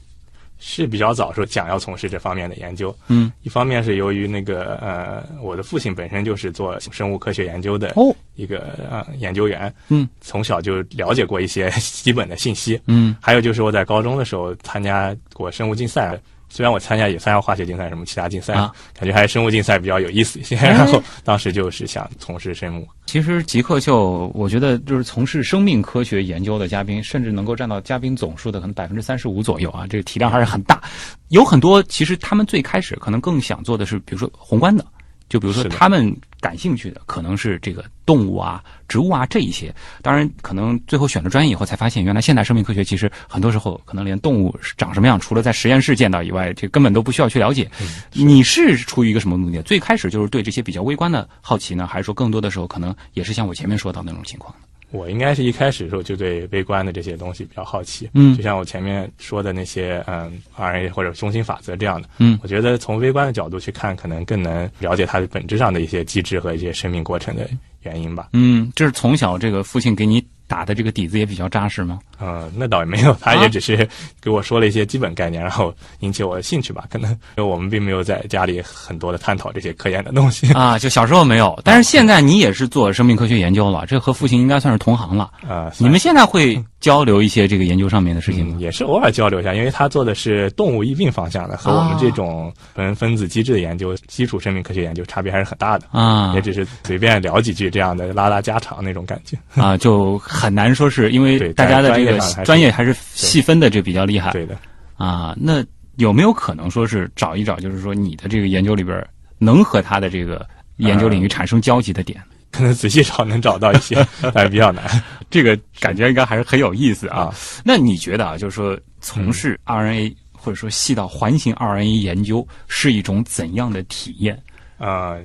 [0.59, 2.95] 是比较早说想要从事这方面的研究。
[3.07, 12.79] 嗯，一方面是由于那个呃，我的父亲本身就是做生物科学研究的哦，一个呃研究员，嗯，从小就了解过一些基本的信息。
[12.85, 16.19] 嗯还有就是我在高中的时候参加过生物竞赛，
[16.51, 20.57] 虽然我参加也参加化学竞赛什么其他竞赛，啊感觉还是生物竞赛比较有意思一些。
[20.57, 22.87] 然后当时就是想从事生物。
[23.05, 30.81] 其实极客秀，我觉得就是从事生命科学研究的嘉宾，甚至能够占到嘉宾总数的可能百分之三十五左右啊，这个体量还是很大。
[31.29, 34.85] 有很多其实他们最开始可能更想做的是，比如说宏观的，
[35.31, 39.73] 就比如说他们感兴趣的可能是这个动物啊、植物啊这一些。
[40.01, 47.71] 当然，可能最后选了专业以后才发现，原来现代生命科学其实很多时候可能连动物是长什么样，除了在实验室见到以外，这根本都不需要去了解。
[48.11, 49.61] 你是出于一个什么目的？
[49.63, 54.53] 最开始就是对这些比较微观的好奇呢，还是说更多的时候可能也是像我前面说到那种情况？
[54.91, 58.35] 我应该是一开始的时候就对微观的这些东西比较好奇，嗯。
[58.35, 62.37] 就像我前面说的那些，嗯，RNA 或者中心法则这样的，嗯。
[62.43, 67.49] 我觉得从微观的角度去看，可能更能了解它的本质上的一些机制和一些生命过程的
[67.83, 68.29] 原因吧。
[68.33, 71.97] 嗯，这是从小这个父亲给你打的这个底子也比较扎实吗？
[72.19, 73.87] 嗯，那倒也没有，他啊也只是
[74.19, 76.83] 给我说了一些基本概念，然后引起我的兴趣吧。
[76.91, 80.51] 可能因为我们并没有在家里很多的探讨这些科研的东西。
[80.51, 85.31] 啊， 就小时候没有，但是现在你也是做生命科学研究了，这和父亲应该算是同行了。
[85.47, 88.59] 啊、你们现在会交流一些这个研究上面的事情吗嗯？
[88.59, 95.87] 也是偶尔交流一下，因为他做的是动物疫病方向的，和我们这种分分子机制的研究、基础生命科学研究差别还是很大的。
[95.91, 99.37] 啊也只是随便聊几句这样的拉拉家常那种感觉。
[99.55, 104.57] 啊，就很难说是因为大家的这个专业还是专业还是细分的这比较厉害对的，
[104.97, 105.35] 啊。
[105.39, 105.63] 那
[105.97, 109.05] 有没有可能说是找一找，就是说你的这个研究里边
[109.37, 110.43] 能和他的这个
[110.77, 112.19] 研究领域产生交集的点？
[112.51, 113.95] 可能仔细找能找到一些，
[114.33, 114.85] 但是比较难
[115.29, 117.19] 这个感觉应该还是很有意思啊。
[117.21, 117.35] 啊。
[117.63, 124.37] 那你觉得啊，就是说从事 RNA、或者说细到环形 RNA 研究是一种怎样的体验？
[124.77, 125.21] 呃，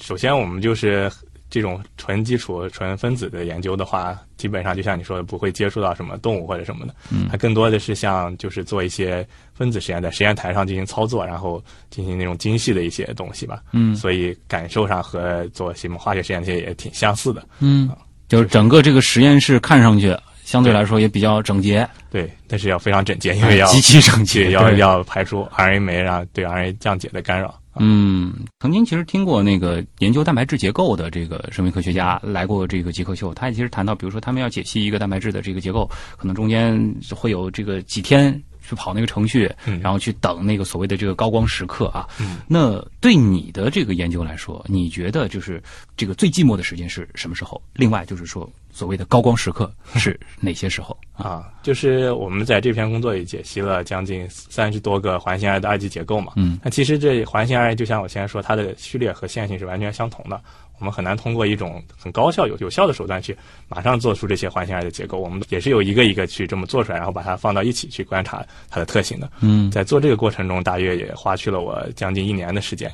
[0.00, 1.10] 首先我们就是
[1.50, 6.94] 这种纯基础、纯分子的研究的话，基本上就像你说的，不会接触到什么动物或者什么的。
[7.10, 13.60] 嗯它更多的是像就是做一些分子实验，在实验台上进行操作，然后进行那种精细的一些东西吧。
[13.72, 17.44] 嗯所以感受上和做什么化学实验这些也挺相似的。
[17.58, 17.90] 嗯，
[18.28, 27.59] 就是整个这个实验室看上去相对来说也比较整洁，对，但是要非常整洁，因为要哎极其整洁，要要排除 RNA 酶让对 RNA 降解的干扰。
[27.82, 42.08] 嗯，曾经其实听过那个研究蛋白质结构的这个生命科学家来过这个极客秀，他也其实谈到，比如说他们要解析一个蛋白质的这个结构，可能中间会有这个几天去跑那个程序，嗯然后去等那个所谓的这个高光时刻啊。
[42.20, 45.62] 嗯那对你的这个研究来说，你觉得就是
[45.96, 47.60] 这个最寂寞的时间是什么时候？
[47.74, 50.96] 另外就是说，所谓的高光时刻 是哪些时候？
[51.14, 56.32] 啊，就是我们在这篇工作里解析了将近三十多个环形 RNA 的二级结构嘛。
[56.36, 60.40] 嗯那其实这环形 RNA 就像我前面说，它的序列和线性是完全相同的。
[60.80, 63.36] 我们很难通过一种很高效、有有效的手段去
[63.68, 65.18] 马上做出这些环形 RNA 的结构。
[65.18, 69.30] 我们也是有一个一个去这么做出来，然后把它放到一起去观察它的特性的。
[69.40, 72.90] 嗯，在做这个过程中，大约也花去了我将近一年的时间。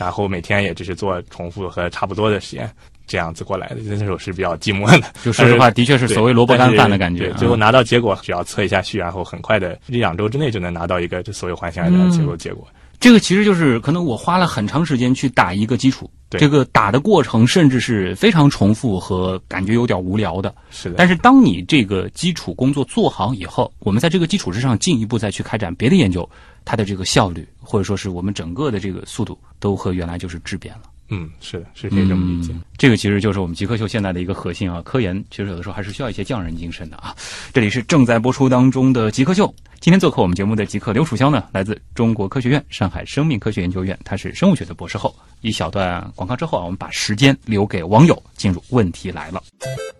[0.00, 2.70] 然后每天也只是做重复和差不多的实验，
[3.06, 3.76] 这样子过来的。
[3.84, 5.06] 那时候是比较寂寞的。
[5.22, 7.30] 就说实话，的确是所谓萝卜干饭的感觉。
[7.34, 12.66] 最后拿到结果，只要测一下序，然后很快的一两周之内就能拿到一个这所有环形 RNA 的结构结果。
[13.00, 20.52] 这个其实就是可能我花了很长时间去打一个基础，对这个打的过程甚至是非常重复和感觉有点无聊的。
[20.70, 26.28] 是的，但是当你这个基础工作做好以后，我们在这个基础之上进一步再去开展别的研究，
[26.64, 30.82] 它的这个效率或者说是我们整个的这个速度都和原来就是质变了。
[31.10, 32.52] 嗯，是的，是可以这么理解。
[32.52, 37.14] 嗯这个其实就是我们极客秀现在的一个核心啊，科研其实有的时候还是需要一些匠人精神的啊。
[37.52, 45.14] 这里是正在播出当中的极客秀，今天做客我们节目的极客刘楚潇呢，来自中国科学院上海生命科学研究院，他是生物学的博士后。
[45.40, 49.40] 一小段广告之后啊，我们把时间留给网友，进入问题来了。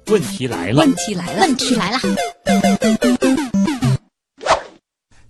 [0.08, 1.98] 问题来了问，题来了，问题来了，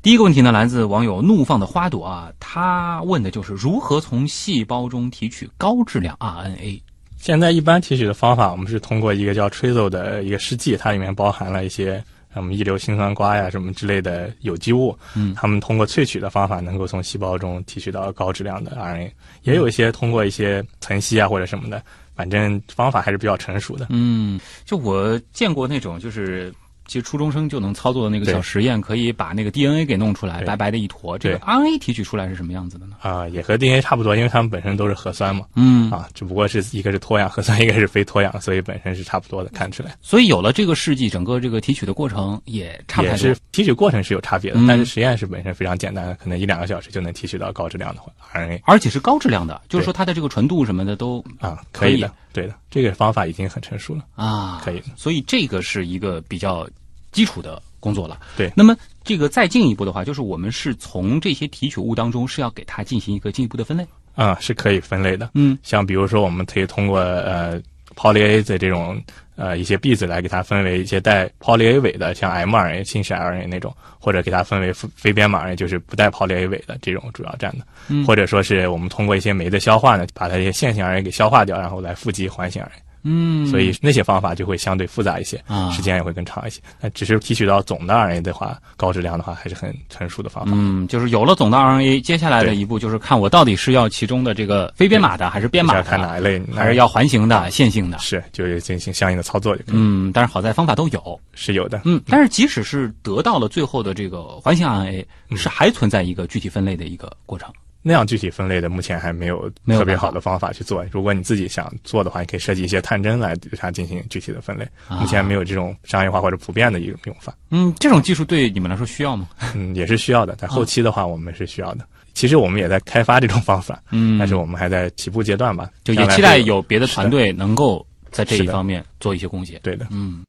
[0.00, 6.80] 第一个问题呢，来自网友怒放的花朵啊，他问的就是如何从细胞中提取高质量 RNA。
[7.18, 14.96] 现在一般提取的方法，我们是通过一个叫 Trizo 的一个试剂，它里面包含了一些什么一流辛酸瓜呀什么之类的有机物。
[15.16, 19.10] 嗯他们通过萃取的方法，能够从细胞中提取到高质量的 RNA，
[19.42, 21.82] 也有一些通过一些层析啊或者什么的，
[22.14, 23.86] 反正方法还是比较成熟的。
[23.90, 26.52] 嗯，就我见过那种，就是
[26.88, 31.16] 其实初中生就能操作的那个小实验，可以把那个 DNA 给弄出来，白白的一坨。
[31.18, 32.96] 这个 RNA 提取出来是什么样子的呢？
[33.02, 35.44] 啊、也和 DNA 差不多，因为它们本身都是核酸嘛。
[35.54, 43.40] 嗯，啊，只不过是一个是脱氧核酸，一个是非脱氧，所以本身是差不多的，看出来所以有了这个试剂，整个这个提取的过程也差不太多也是。
[43.52, 48.00] 提取过程是有差别的，嗯但是实验室本身非常简单，可能一两个小时就能提取到高质量的
[48.32, 54.86] RNA 而且是高质量的，就是说它的这个纯度什么的都啊，可以可以的，对的，这个方法已经很成熟了，啊，可以的。
[54.96, 56.68] 所以这个是一个比较
[57.12, 58.18] 基础的工作了。
[58.36, 63.86] 对那么这个再进一步的话，就是我们是从这些提取物当中是要给它进行一个进一步的分类。
[64.14, 65.30] 啊、是可以分类的。
[65.34, 67.60] 嗯像比如说，我们可以通过呃
[67.94, 69.00] poly A 的这种
[69.36, 82.87] 呃一些匕子来给它分为一些带 poly A 尾的，像 mRNA、信使 RNA 那种，或者给它分为非非编码 RNA，就是不带 poly A 尾的这种主要占的，嗯或者说是我们通过一些酶的消化呢，把它一些线性 RNA 给消化掉，然后来富集环形 RNA。
[83.08, 86.60] 嗯所以那些方法就会相对复杂一些，啊时间也会更长一些。
[86.80, 90.52] 那只是提取到总的 RNA 的话，高质量的话还是很成熟的方法。
[90.54, 97.98] 嗯，就是有了总的 RNA，接下来的一步就是看我到底是要其中的这个非编码的，还是编码的看，哪一类，还是要环形的、线性的。
[97.98, 101.20] 是就是进行相应的操作就可以，嗯，但是好在方法都有。
[101.34, 101.82] 是有的。
[101.84, 105.04] 嗯，但是即使是得到了最后的这个环形 RNA，
[105.36, 107.48] 是嗯还存在一个具体分类的一个过程。
[107.88, 110.84] 那样具体分类的，目前还没有特别好的方法去做。
[110.92, 114.68] 如果你自己想做的话，你可以设计一些探针来对它进行具体的分类。
[114.88, 119.30] 啊目前没有这种商业化或者普遍的一种用法，嗯，这种技术对你们来说需要吗？
[119.54, 120.36] 嗯，也是需要的。
[120.36, 121.86] 在后期的话，我们是需要的。
[122.12, 125.70] 其实我们也在开发这种方法，嗯但是我们还在起步阶段吧。
[125.82, 129.58] 就也期待有别的团队能够在这一方面做一些贡献。
[129.62, 129.86] 对的。
[129.90, 130.24] 嗯，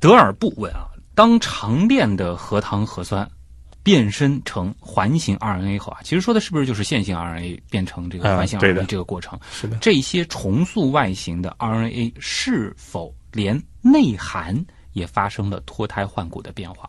[0.00, 3.28] 德尔布问啊，当长链的核糖核酸
[3.82, 9.38] 变身成环形 RNA 后啊，其实说的是不是就是线性 RNA 变成这个嗯环形 RNA 这个过程？
[9.52, 9.76] 是的。
[9.80, 16.88] 这些重塑外形的 RNA 是否连内涵也发生了脱胎换骨的变化？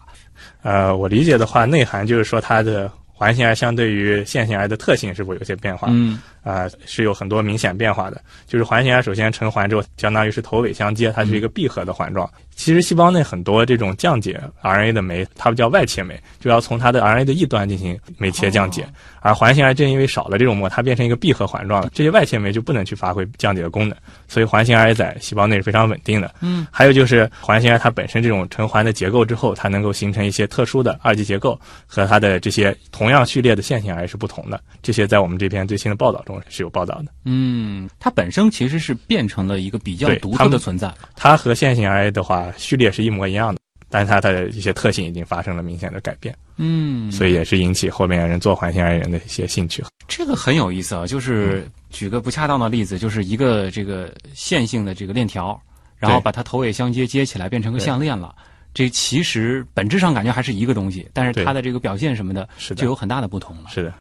[0.61, 5.87] 呃，我理解的话，内涵就是说它的环形癌相对于线性癌的特性是否有些变化？
[5.91, 8.21] 嗯啊、是有很多明显变化的。
[8.45, 12.29] 就是环形癌首先成环之后，相当于是头尾相接，它是一个闭合的环状。
[12.55, 18.87] 其实细胞内很多这种降解 RNA 的酶，它们叫外切酶，就要从它的 RNA 的一端进行酶切降解。
[19.21, 26.35] 而环形癌正因为少了这种膜，它变成一个闭合环状了，这些外切酶就不能去发挥降解的功能，所以环形癌在细胞内是非常稳定的。
[26.41, 34.59] 嗯，还有就是环形癌它本身这种成环的结构之后，它能够形成一些特殊的二级结构，和它的这些同样序列的线性癌是不同的。
[34.81, 37.05] 这些在我们这篇最新的报道中是有报道的。
[37.23, 40.93] 嗯，它本身其实是变成了一个比较独特的存在。
[41.15, 49.83] 它和线性 RNA 的话，序列是一模一样的，但是它的一些特性已经发生了明显的改变，嗯，所以也是引起后面人做环形 RNA 人的一些兴趣。
[50.07, 55.59] 这个很有意思啊，就是举个不恰当的例子，就是一个这个线性的这个链条，
[55.97, 58.35] 然后把它头尾相接接起来变成个项链了。
[58.73, 62.81] 这其实本质上感觉还是一个东西，但是它的这个表现什么的是的。
[62.81, 63.69] 就有很大的不同了。
[63.69, 63.93] 是的，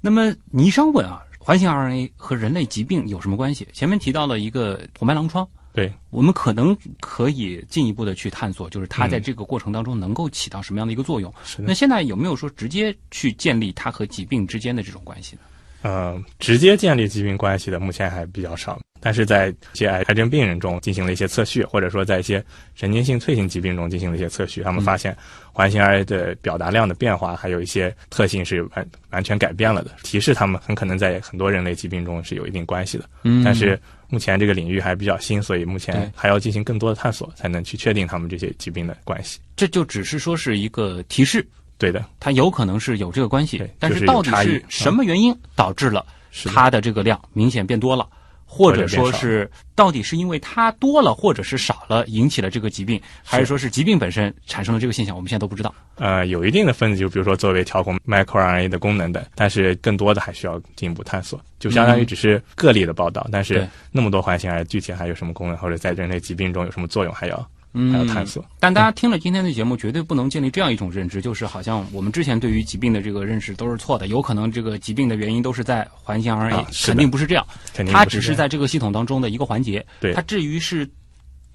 [0.00, 3.66] 那么倪商问啊，环形 RNA 和人类疾病有什么关系？
[3.72, 11.32] 前面提到了一个红斑狼疮，对，我们可能可以进一步的去探索，就是它在嗯这个过程当中能够起到什么样的一个作用。
[11.44, 11.62] 是。
[11.62, 15.42] 那现在有没有说直接去建立它和疾病之间的这种关系呢？
[15.82, 25.16] 嗯，直接建立疾病关系的目前还比较少，但是在一些癌癌症病人中进行了一些测序，或者说在一些神经性退行疾病中进行了一些测序，他们发现
[25.54, 33.08] 环形 RNA 的表达量的变化，还有一些特性是完完全改变了的，提示他们很可能在很多人类疾病中是有一定关系的。
[33.22, 39.38] 嗯但是目前这个领域还比较新，所以目前还要进行更多的探索，才能去确定他们这些疾病的关系。
[39.56, 41.46] 这就只是说是一个提示，
[41.78, 46.04] 对的，它有可能是有这个关系，但是是到底是什么原因导致了
[46.52, 48.06] 它的这个量明显变多了？
[48.52, 55.14] 或者说是到底是因为它多了，或者是少了，引起了这个疾病，还是说是疾病本身产生了这个现象？
[55.14, 55.72] 我们现在都不知道。
[55.94, 68.44] 呃，有一定的分子，就比如说作为调控 microRNA 的功能的，但是更多的还需要进一步探索，就相当于只是个例的报道，但是那么多环形癌具体还有什么功能，或者在人类疾病中有什么作用，还要嗯还要探索。
[68.58, 77.46] 但大家听了今天的节目，绝对不能建立这样一种认知，就是好像我们之前对于疾病的这个认识都是错的，有可能这个疾病的原因都是在环形 RNA，、啊肯定不是这样，
[77.90, 79.84] 它只是在这个系统当中的一个环节。
[80.00, 80.88] 对它至于是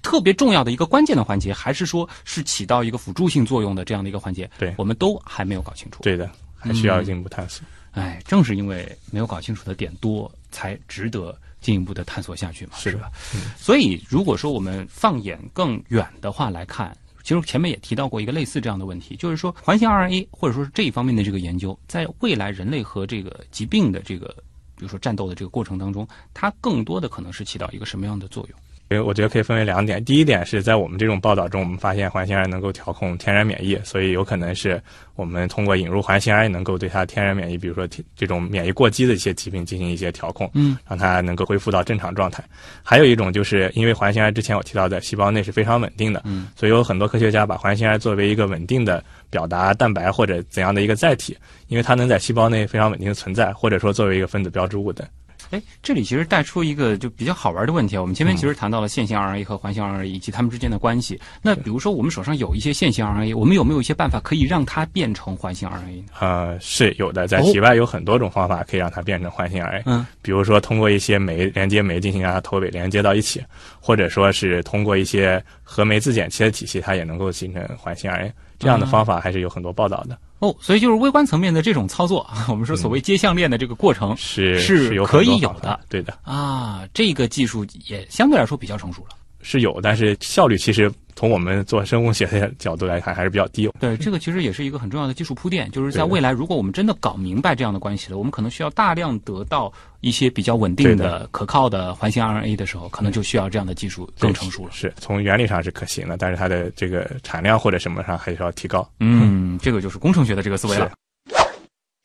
[0.02, 6.02] 特别重要的一个关键的环节，还是说是起到一个辅助性作用的这样的一个环节，对我们都还没有搞清楚。
[6.02, 7.66] 对的，还需要进一步探索。
[7.92, 13.10] 哎，正是因为没有搞清楚的点多，才值得进一步的探索下去嘛，是的吧？
[13.58, 24.28] 所以，如果说我们放眼更远的话来看，其实前面也提到过一个类似这样的问题，就是说环形 RNA 或者说是这一方面的这个研究，在未来人类和这个疾病的这个，
[24.76, 28.56] 比如说战斗的这个过程当中，它更多的可能是起到一个什么样的作用？
[28.88, 30.04] 因为我觉得可以分为两点。
[30.04, 34.80] 第一点是在我们这种报道中，我们发现环形癌能够调控天然免疫，所以有可能是
[35.16, 42.44] 我们通过引入环形癌能够对它天然免疫，比如说这种免疫过激的一些疾病进行一些调控，嗯，让它能够恢复到正常状态。
[42.82, 55.08] 还有一种就是因为环形癌之前我提到在细胞内是非常稳定的，嗯，所以有很多科学家把环形癌作为一个稳定的表达蛋白或者怎样的一个载体，因为它能在细胞内非常稳定的存在，或者说作为一个分子标志物的。
[55.50, 58.00] 哎，这里其实带出一个就比较好玩的问题啊。
[58.00, 61.20] 我们前面其实谈到了线性 RNA 和环形 RNA 以及它们之间的关系。
[61.42, 66.04] 那比如说我们手上有一些线性 RNA，我们有没有一些办法可以让它变成环形 RNA 呢？
[66.20, 69.82] 呃，是有的，在体外有很多种方法可以让它变成环形 RNA。
[69.86, 73.42] 嗯，比如说通过一些酶连接酶进行让它头尾连接到一起，
[73.80, 78.32] 或者说是通过一些核酶自检切的体系，它也能够形成环形 RNA。
[78.58, 80.18] 这样的方法还是有很多报道的。
[80.38, 89.16] 哦，所以就是微观层面的这种操作啊， 我们说所谓接项链的这个过程是是可以有的对的，啊，这个技术也相对来说比较成熟了。
[89.46, 93.70] 是有，但是效率其实从我们做生物学的角度来看还是比较低。
[93.78, 104.72] 对，这个其实也是一个很重要的技术铺垫，就是在未来，如果我们真的搞明白这样的关系了，我们可能需要大量得到一些比较稳定对的、可靠的环形 RNA 的时候，可能就需要这样的技术更成熟了。
[104.72, 108.90] 是从原理上是可行的，但是它的这个产量或者什么上还是要提高。
[108.98, 110.90] 嗯，这个就是工程学的这个思维了。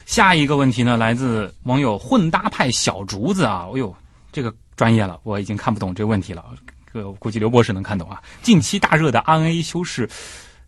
[0.06, 3.96] 下一个问题呢，来自网友混搭派小竹子啊，哎呦，
[4.32, 6.46] 这个专业了，我已经看不懂这个问题了，
[6.94, 8.22] 这个我估计刘博士能看懂啊。
[8.42, 10.10] 近期大热的 RNA 修饰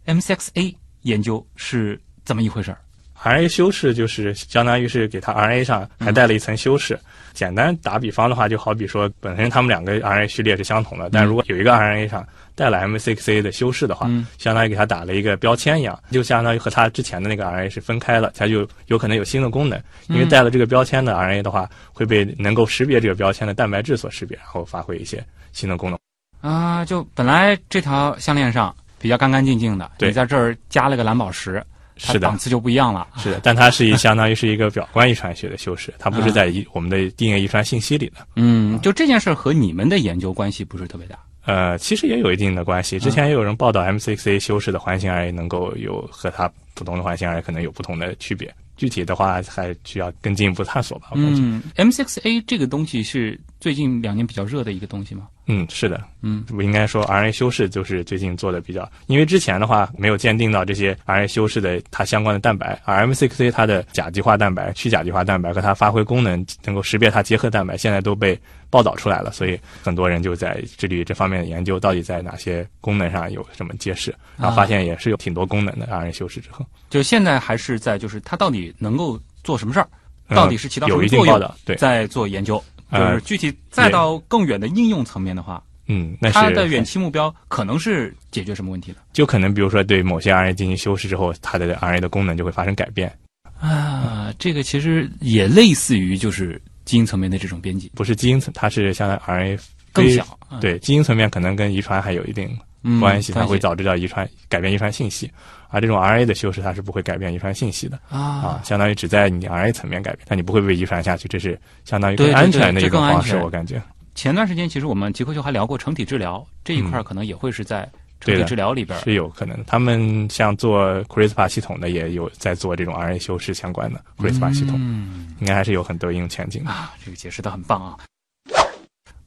[0.05, 2.77] MCXA 研究是怎么一回事儿
[3.23, 6.99] ？RNA 修饰就是相当于是给它 RNA 上还带了一层修饰。
[7.33, 19.81] 简单打比方的话，就好比说本身它们两个 RNA 序列是相同的，但如果有一个 RNA 上带了 M6A 的修饰的话，嗯相当于给它打了一个标签一样，就相当于和它之前的那个 RNA 是分开了，它就有可能有新的功能。
[20.09, 25.97] 因为带了这个标签的 RNA 的话，会被能够识别这个标签的蛋白质所识别，然后发挥一些新的功能。
[26.43, 31.63] 啊，就本来这条项链上比较干干净净的，对你在这儿加了个蓝宝石，
[31.95, 33.07] 是的档，次就不一样了。
[33.15, 38.27] 是的，但它是一相当于是一个表观遗传学的修饰，它不是在遗我们的 DNA 遗传信息里的。
[38.35, 41.17] 嗯，就这件事儿和你们的研究关系不是特别大。
[41.45, 42.99] 呃，其实也有一定的关系。
[42.99, 51.09] 之前也有人报道 M6A 修饰的环形 RNA 能够有和它普通的环形 RNA 可能有不同的区别，具体的话还需要更进一步探索吧。
[51.15, 55.25] 嗯，M6A 这个东西是最近两年比较热的一个东西吗？
[55.45, 68.37] 嗯，是的，嗯，我应该说 RNA 修饰就是最近做的比较，因为之前的话没有鉴定到这些 RNA 修饰的它相关的蛋白，而 M6A 它的甲基化蛋白、去甲基化蛋白和它发挥功能能够识别它结合蛋白，现在都被
[68.69, 79.87] 报道出来了，所以很多人就在致力于这方面的研究，到底在哪些功能上有什么揭示，然后发现也是有挺多功能的 RNA 修饰之后，就现在还是在就是它到底能够做什么事儿，
[80.27, 82.61] 呃到底是起到什有么作用，一定报道，对，在做研究。
[82.93, 88.97] 就呃是具体再到更远的应用层面的话，嗯，那是它的远期目标可能是解决什么问题呢？
[89.11, 93.11] 就可能比如说对某些 RNA 进行修饰之后，它的 RNA 的功能就会发生改变，
[93.59, 99.59] 啊，这个其实也类似于就是基因层面的这种编辑，不是基因层，它是相当于 RNA
[99.91, 100.37] 更小。
[100.51, 105.31] 嗯，对基因层面可能跟遗传还有一定嗯关系，它会导致到遗传改变遗传信息，
[105.69, 113.81] 而这种 RNA 的修饰它是不会改变遗传信息的啊啊，，相当于只在你 RNA 层面改变，但你不会被遗传下去，这是相当于更安全的一个方式，我感觉。
[114.15, 117.81] 前段时间其实我们极客秀还聊过成体治疗这一块，可能也会是在
[118.19, 119.01] 成体对治疗里边儿。
[119.01, 126.69] 是有可能的，他们像做 CRISPR 系统的，也有在做这种 RNA 修饰相关的 CRISPR 系统，嗯应该还是有很多应用前景的。
[126.69, 127.97] 啊，这个解释的很棒啊。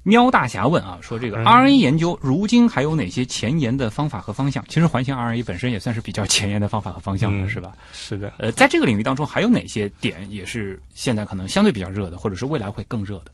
[0.08, 4.64] 喵大侠问啊，说这个嗯 RNA 研究如今还有哪些前沿的方法和方向？
[4.68, 7.72] 其实环形 RNA 本身也算是比较前沿的方法和方向了，嗯是吧？
[7.92, 13.32] 是的，呃，在这个领域当中，还有哪些点也是现在可能相对比较热的，或者是未来会更热的？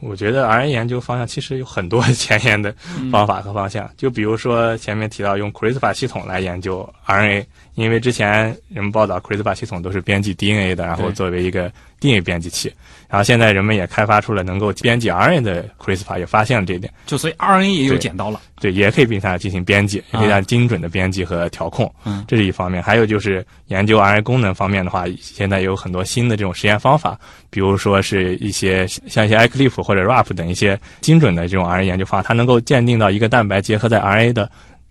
[0.00, 2.74] 我觉得 RNA 研究方向其实有很多前沿的
[3.12, 7.44] 方法和方向， 就比如说前面提到用 CRISPR 系统来研究 RNA，
[7.74, 11.70] 因为之前人们报道 CRISPR 系统都是编辑 DNA 的，然后作为一个
[12.00, 12.72] DNA 编辑器，
[13.08, 17.98] 然后现在人们也开发出了能够编辑 RNA 的 CRISPR，也发现了这一点，就所以 RNA 也有对。
[17.98, 18.40] 剪刀了。
[18.60, 22.22] 对，也可以并它进行编辑，也可以让精准的编辑和调控，嗯。
[22.28, 22.82] 这是一方面。
[22.82, 34.50] 还有就是研究 RNA 功能方面的话，现在有很多新的这种实验方法，比如说是一些像一些 iClip 或者 RAP 等一些精准的这种 RNA 研究方法，它能够鉴定到一个蛋白结合在 RNA 的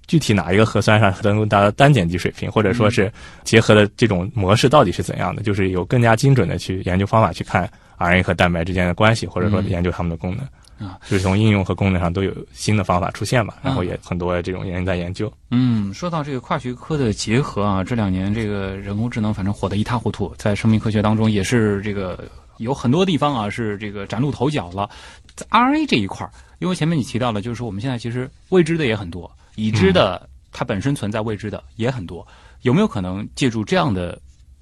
[0.10, 3.12] 具体哪一个核酸上能够达到单碱基水平，或者说是
[3.43, 10.43] 结合的这种模式到底是怎样的，就是有更加精准的去研究方法去看 RNA 和蛋白之间的关系，或者说嗯研究它们的功能。
[10.80, 15.32] 啊，就是从应用和功能上都有新的方法出现嘛，然后嗯也很多这种人在研究。
[15.51, 22.24] 嗯，说到这个跨学科的结合啊，这两年这个人工智能反正火得一塌糊涂，在生命科学当中也是这个
[22.57, 24.89] 有很多地方啊是这个崭露头角了。
[25.36, 29.30] 在 RNA 这一块儿，因为前面你提到了，就是说我们现在其实未知的也很多，
[29.60, 32.26] 已知的、它本身存在未知的也很多，
[32.62, 34.20] 有没有可能借助这样的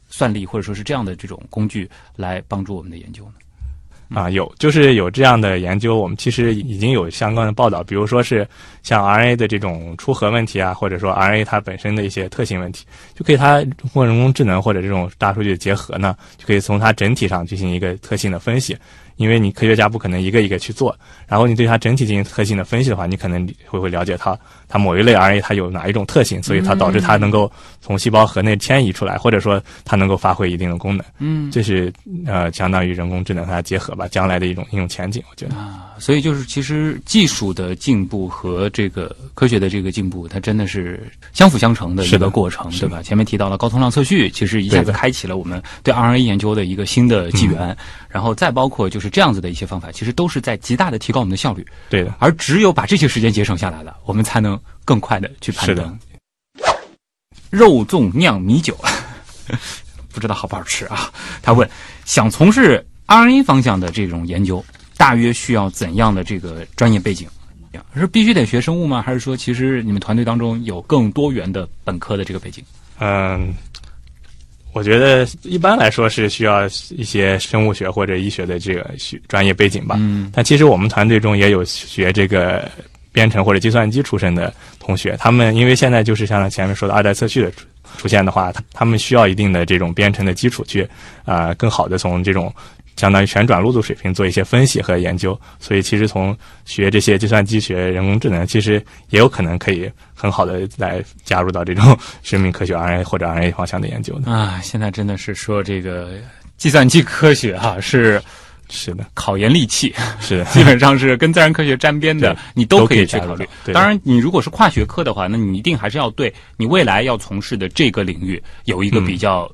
[0.09, 3.33] 算力或者说是这样的这种工具来帮助我们的研究呢？
[4.15, 8.47] 啊，有就是有这样的研究，我们其实已经有相关的报道，比如说是
[8.81, 18.77] 像 RNA 的这种出核问题啊，或者说 RNA 它本身的一些特性问题，就可以它通过人工智能或者这种大数据的结合呢，就可以从它整体上进行一个特性的分析。
[19.17, 20.97] 因为你科学家不可能一个一个去做，
[21.27, 24.37] 然后你对它整体进行特性的分析的话，你可能会会了解它
[24.67, 27.51] 它某一类 RNA 它有哪一种特性，所以它导致它能够
[27.81, 31.05] 从细胞核内迁移出来，或者说它能够发挥一定的功能。
[31.19, 31.91] 嗯，这是
[32.25, 35.55] 呃相当于人工智能和它结合吧，将来的一种应用前景，我觉得。
[35.55, 43.01] 啊，所以就是其实技术的进步和这个科学的这个进步，它真的是相辅相成的一个过程，对吧？
[43.01, 47.75] 前面提到了高通量测序，其实一下子开启了我们对 RNA 研究的一个新的纪元，
[48.09, 55.99] 然后再包括就是这样子的一些方法，其实都是在极大的提高我们的效率，对的，而只有把这些时间节省下来了，我们才能更快的去判是的断。
[57.49, 58.77] 肉粽酿米酒，
[60.11, 61.11] 不知道好不好吃啊？
[61.41, 61.69] 他问，
[62.05, 64.63] 想从事 RNA 方向的这种研究，
[64.97, 67.27] 大约需要怎样的这个专业背景？
[67.95, 69.03] 是必须得学生物吗？
[69.03, 72.63] 还是说，其实你们团队当中有更多元的本科的这个背景？
[72.99, 73.53] 嗯，
[74.73, 79.95] 我觉得一般来说是需要一些生物学或者医学的这个学专业背景吧。
[79.99, 82.69] 嗯但其实我们团队中也有学这个
[83.11, 87.65] 编程或者计算机出身的同学，他们因为现在就是像前面说的二代测序的出
[87.97, 90.83] 出现的话，他他们需要一定的这种编程的基础去
[91.25, 92.53] 啊、呃更好的从这种
[92.97, 95.39] 相当于旋转录组水平做一些分析和研究。
[95.59, 104.29] 所以其实从学这些计算机学、人工智能，其实也有可能可以很好的来加入到这种 生命科学 RNA 或者 RNA 方向的研究的。
[104.29, 106.15] 啊，现在真的是说这个
[106.57, 108.21] 计算机科学哈、是
[108.69, 113.47] 是的，考研利器，是的， 基本上是跟自然科学沾边的，你都可以去考虑。
[113.63, 119.49] 对当然，你如果是跨学科的话，那你一定还是要对你未来要从事的这个领域有一个嗯比较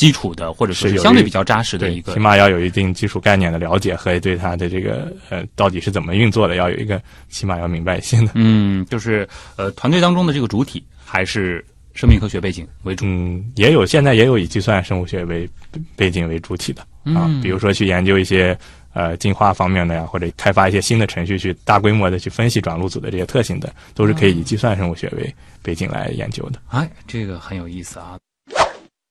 [0.00, 6.98] 基础的，或者说是相对比较扎实的一，个起码要有一定基础概念的了解和对它的这个呃到底是怎么运作的，要有一个
[7.28, 8.30] 起码要明白一些的。
[8.34, 13.04] 嗯，就是呃，团队当中的这个主体还是生命科学背景为主。
[13.04, 15.46] 嗯，也有现在也有以计算生物学为
[15.96, 16.80] 背景为主体的
[17.12, 18.58] 啊，嗯比如说去研究一些
[18.94, 26.58] 呃进化方面的呀，或者开发一些新的程序去大规模的去分析转录组的这些特性的，都是可以以计算生物学为背景来研究的。
[26.70, 28.16] 哎，这个很有意思啊。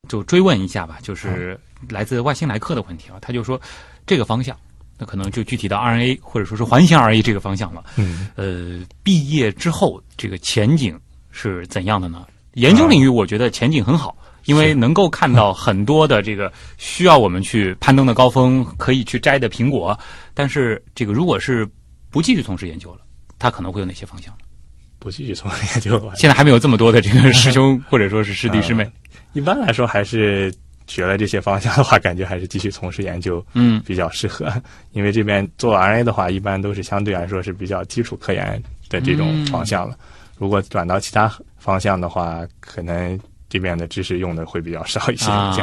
[0.10, 1.58] 就追问一下吧，就是
[1.88, 3.60] 来自外星来客的问题啊，他就说
[4.06, 4.58] 这个方向，
[4.98, 7.84] 那可能就具体到 RNA 或者说是环形 RNA 这个方向了。
[7.96, 11.00] 嗯，呃，毕业之后这个前景
[11.32, 12.26] 是怎样的呢？
[12.56, 19.98] 研究领域我觉得前景很好，因为能够看到很多的这个需要我们去攀登的高峰，可以去摘的苹果。
[20.34, 21.70] 但是这个如果是
[22.10, 23.02] 不继续从事研究了，
[23.38, 24.40] 它可能会有哪些方向呢？
[24.98, 28.92] 不继续从事研究了，现在还没有这么多的这个师兄或者说是师弟师妹。
[29.34, 30.54] 一般来说还是
[30.88, 34.52] 学了这些方向的话，感觉还是继续从事研究嗯比较适合，
[34.94, 39.98] 因为这边做 RNA 的话，一般都是相对来说是比较基础科研的这种方向了。
[40.38, 43.20] 如果转到其他方向的话，可能
[43.50, 45.54] 这边的知识用的会比较少一些，啊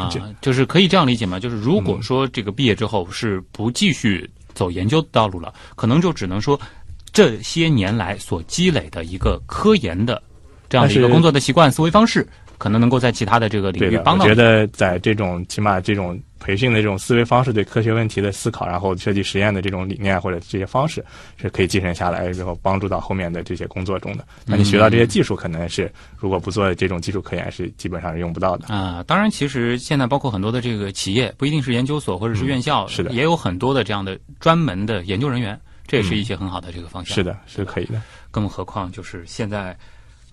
[0.41, 1.41] 就是可以这样理解吗？
[1.41, 6.61] 就是如嗯果说这个毕业之后是不继续走研究道路了，可能就只能说
[7.13, 10.23] 这些年来所积累的一个科研的
[10.69, 12.27] 这样的一个工作的习惯、思维方式，
[12.59, 14.31] 可能能够在其他的这个领，域帮到你。
[14.31, 21.05] 我觉得在这种起码这种培训的这种思维方式，对科学问题的思考，然后设计实验的这种理念或者这些方式，
[21.37, 24.27] 是可以继承下来，然后帮助到后面的这些工作中的。
[24.47, 28.73] 那你学到这些技术，可能是如果不做这种基础科研，是基本上是用不到的。
[28.73, 37.15] 啊、当然，其实现在包括很多的这个企业，不一定是研究所或者是院校，嗯是的也有很多的这样的专门的研究人员，这也是一些很好的这个方向。
[37.15, 38.01] 是的，是可以的。
[38.31, 39.77] 更何况就是现在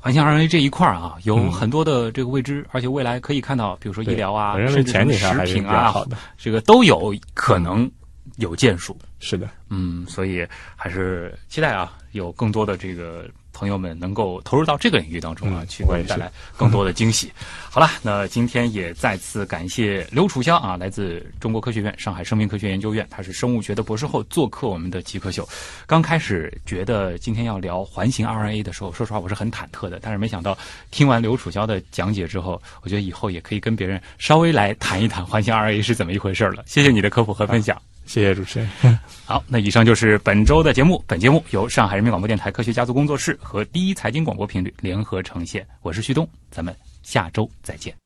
[0.04, 6.06] 环形 RNA 这一块儿啊，有嗯很多的这个未知，而且未来可以看到，比如说医疗啊，甚至前景上还是比食品啊。
[6.38, 7.90] 这个都有可能
[8.36, 8.98] 有建树。
[9.20, 10.46] 是的，嗯，所以
[10.76, 17.32] 还是期待啊，有更多的这个朋友们能够投入到这个领域当中啊，嗯去给我我也是们带来更多的惊喜。
[17.70, 25.48] 好了，那今天也再次感谢刘楚霄啊，来自中国科学院上海生命科学研究院，他是生物学的博士后，做客我们的极客秀。
[25.88, 30.58] 刚开始觉得今天要聊环形 RNA 的时候，说实话我是很忐忑的，但是没想到
[30.92, 36.64] 听完刘楚霄的讲解之后，我觉得以后也可以跟别人稍微来谈一谈环形 RNA 是怎么一回事了。
[36.68, 37.82] 谢谢你的科普和分享。
[38.06, 38.70] 谢谢主持人。
[39.26, 41.04] 好，那以上就是本周的节目。
[41.08, 45.66] 本节目由上海人民广播电台科学家族工作室和第一财经广播频率联合呈现。
[45.82, 48.03] 我是旭东，咱们下周再见。